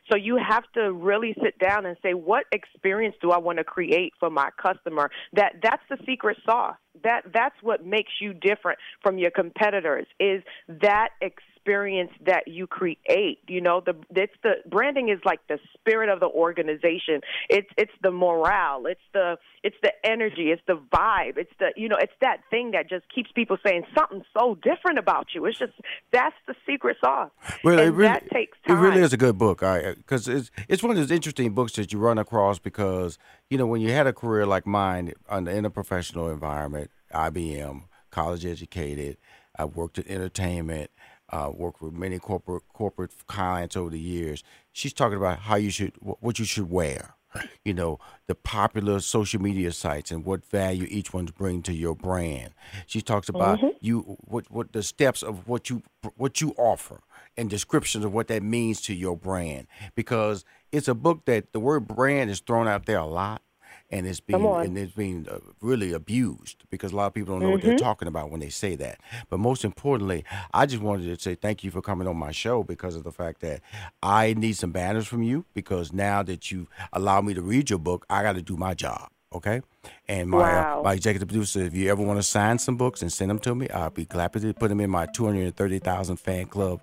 So 0.09 0.15
you 0.17 0.37
have 0.37 0.63
to 0.73 0.91
really 0.93 1.35
sit 1.43 1.59
down 1.59 1.85
and 1.85 1.97
say, 2.01 2.13
what 2.13 2.45
experience 2.51 3.15
do 3.21 3.31
I 3.31 3.37
want 3.37 3.57
to 3.57 3.63
create 3.63 4.13
for 4.19 4.29
my 4.29 4.49
customer? 4.61 5.09
That 5.33 5.55
that's 5.61 5.83
the 5.89 5.97
secret 6.05 6.37
sauce. 6.45 6.75
that 7.03 7.23
that's 7.33 7.55
what 7.61 7.85
makes 7.85 8.13
you 8.19 8.33
different 8.33 8.79
from 9.01 9.17
your 9.17 9.31
competitors 9.31 10.07
is 10.19 10.43
that 10.67 11.09
experience 11.21 11.43
that 11.67 12.43
you 12.47 12.67
create 12.67 13.39
you 13.47 13.61
know 13.61 13.81
the 13.85 13.93
it's 14.15 14.33
the 14.43 14.53
branding 14.69 15.09
is 15.09 15.19
like 15.25 15.39
the 15.47 15.59
spirit 15.73 16.09
of 16.09 16.19
the 16.19 16.27
organization. 16.27 17.21
It's 17.49 17.67
it's 17.77 17.91
the 18.01 18.11
morale 18.11 18.85
it's 18.85 19.01
the 19.13 19.37
it's 19.63 19.75
the 19.81 19.91
energy 20.03 20.51
it's 20.51 20.61
the 20.67 20.79
vibe 20.93 21.37
it's 21.37 21.51
the 21.59 21.73
you 21.75 21.89
know 21.89 21.97
it's 21.99 22.13
that 22.21 22.37
thing 22.49 22.71
that 22.71 22.89
just 22.89 23.03
keeps 23.13 23.31
people 23.31 23.57
saying 23.65 23.83
something 23.97 24.23
so 24.37 24.55
different 24.55 24.97
about 24.97 25.27
you. 25.33 25.45
It's 25.45 25.59
just 25.59 25.73
that's 26.11 26.35
the 26.47 26.55
secret 26.65 26.97
sauce. 27.03 27.31
Well 27.63 27.79
and 27.79 27.89
it 27.89 27.91
really, 27.91 28.07
that 28.07 28.29
takes 28.29 28.57
time 28.65 28.77
it 28.77 28.79
really 28.79 29.01
is 29.01 29.13
a 29.13 29.17
good 29.17 29.37
book 29.37 29.59
because 29.59 30.27
it's 30.27 30.51
it's 30.67 30.81
one 30.81 30.91
of 30.91 30.97
those 30.97 31.11
interesting 31.11 31.53
books 31.53 31.73
that 31.73 31.91
you 31.91 31.99
run 31.99 32.17
across 32.17 32.59
because 32.59 33.17
you 33.49 33.57
know 33.57 33.67
when 33.67 33.81
you 33.81 33.91
had 33.91 34.07
a 34.07 34.13
career 34.13 34.45
like 34.45 34.65
mine 34.65 35.13
in 35.31 35.65
a 35.65 35.69
professional 35.69 36.29
environment 36.29 36.91
IBM 37.13 37.83
college 38.11 38.45
educated 38.45 39.17
I 39.57 39.65
worked 39.65 39.97
in 39.97 40.07
entertainment 40.07 40.91
uh, 41.29 41.51
worked 41.53 41.81
with 41.81 41.93
many 41.93 42.19
corporate 42.19 42.63
corporate 42.73 43.11
clients 43.27 43.75
over 43.75 43.89
the 43.89 43.99
years. 43.99 44.43
She's 44.71 44.93
talking 44.93 45.17
about 45.17 45.39
how 45.39 45.55
you 45.55 45.69
should 45.69 45.93
what 45.99 46.39
you 46.39 46.45
should 46.45 46.69
wear. 46.69 47.15
You 47.63 47.73
know 47.73 47.99
the 48.27 48.35
popular 48.35 48.99
social 48.99 49.41
media 49.41 49.71
sites 49.71 50.11
and 50.11 50.25
what 50.25 50.45
value 50.45 50.87
each 50.89 51.13
one's 51.13 51.31
bring 51.31 51.61
to 51.63 51.73
your 51.73 51.95
brand. 51.95 52.53
She 52.87 53.01
talks 53.01 53.29
about 53.29 53.59
mm-hmm. 53.59 53.77
you 53.79 54.17
what 54.21 54.49
what 54.49 54.71
the 54.71 54.81
steps 54.81 55.21
of 55.21 55.47
what 55.47 55.69
you 55.69 55.83
what 56.15 56.41
you 56.41 56.55
offer 56.57 57.01
and 57.35 57.49
descriptions 57.49 58.03
of 58.05 58.13
what 58.13 58.27
that 58.27 58.41
means 58.41 58.81
to 58.81 58.93
your 58.93 59.15
brand 59.15 59.67
because 59.93 60.45
it's 60.71 60.87
a 60.87 60.95
book 60.95 61.25
that 61.25 61.53
the 61.53 61.59
word 61.59 61.87
brand 61.87 62.31
is 62.31 62.39
thrown 62.39 62.67
out 62.67 62.85
there 62.85 62.97
a 62.97 63.05
lot 63.05 63.41
and 63.89 64.05
it's 64.05 64.19
being 64.19 64.45
and 64.45 64.77
it's 64.77 64.93
being 64.93 65.27
really 65.61 65.93
abused 65.93 66.63
because 66.69 66.91
a 66.91 66.95
lot 66.95 67.07
of 67.07 67.13
people 67.13 67.33
don't 67.33 67.39
know 67.41 67.47
mm-hmm. 67.47 67.53
what 67.53 67.61
they're 67.61 67.75
mm-hmm. 67.75 67.85
talking 67.85 68.07
about 68.07 68.29
when 68.29 68.39
they 68.39 68.49
say 68.49 68.75
that. 68.75 68.99
But 69.29 69.39
most 69.39 69.63
importantly, 69.63 70.25
I 70.53 70.65
just 70.65 70.81
wanted 70.81 71.17
to 71.17 71.21
say 71.21 71.35
thank 71.35 71.63
you 71.63 71.71
for 71.71 71.81
coming 71.81 72.07
on 72.07 72.17
my 72.17 72.31
show 72.31 72.63
because 72.63 72.95
of 72.95 73.03
the 73.03 73.11
fact 73.11 73.41
that 73.41 73.61
I 74.03 74.33
need 74.33 74.57
some 74.57 74.71
banners 74.71 75.07
from 75.07 75.23
you 75.23 75.45
because 75.53 75.93
now 75.93 76.23
that 76.23 76.51
you 76.51 76.67
allow 76.93 77.21
me 77.21 77.33
to 77.33 77.41
read 77.41 77.69
your 77.69 77.79
book, 77.79 78.05
I 78.09 78.23
got 78.23 78.33
to 78.33 78.41
do 78.41 78.57
my 78.57 78.73
job. 78.73 79.09
Okay, 79.33 79.61
and 80.07 80.29
my 80.29 80.37
uh, 80.37 80.41
wow. 80.41 80.79
uh, 80.79 80.83
my 80.83 80.93
executive 80.93 81.27
producer, 81.27 81.59
if 81.59 81.75
you 81.75 81.91
ever 81.91 82.01
want 82.01 82.17
to 82.17 82.23
sign 82.23 82.57
some 82.59 82.77
books 82.77 83.01
and 83.01 83.11
send 83.11 83.29
them 83.29 83.39
to 83.39 83.53
me, 83.55 83.69
I'll 83.69 83.89
be 83.89 84.05
glad 84.05 84.31
to 84.31 84.53
put 84.53 84.69
them 84.69 84.79
in 84.79 84.89
my 84.89 85.05
two 85.05 85.25
hundred 85.25 85.43
and 85.43 85.55
thirty 85.55 85.79
thousand 85.79 86.15
fan 86.15 86.45
club 86.45 86.79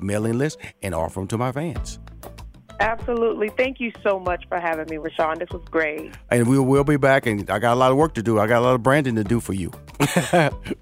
mailing 0.00 0.38
list 0.38 0.58
and 0.82 0.94
offer 0.94 1.20
them 1.20 1.28
to 1.28 1.38
my 1.38 1.52
fans. 1.52 1.98
Absolutely. 2.82 3.48
Thank 3.50 3.78
you 3.78 3.92
so 4.02 4.18
much 4.18 4.44
for 4.48 4.58
having 4.58 4.86
me, 4.90 4.96
Rushion. 4.96 5.38
This 5.38 5.50
was 5.50 5.62
great. 5.70 6.12
And 6.30 6.48
we 6.48 6.58
will 6.58 6.82
be 6.82 6.96
back, 6.96 7.26
and 7.26 7.48
I 7.48 7.60
got 7.60 7.74
a 7.74 7.76
lot 7.76 7.92
of 7.92 7.96
work 7.96 8.14
to 8.14 8.22
do. 8.22 8.40
I 8.40 8.48
got 8.48 8.58
a 8.58 8.64
lot 8.64 8.74
of 8.74 8.82
branding 8.82 9.14
to 9.14 9.24
do 9.24 9.38
for 9.38 9.52
you. 9.52 9.70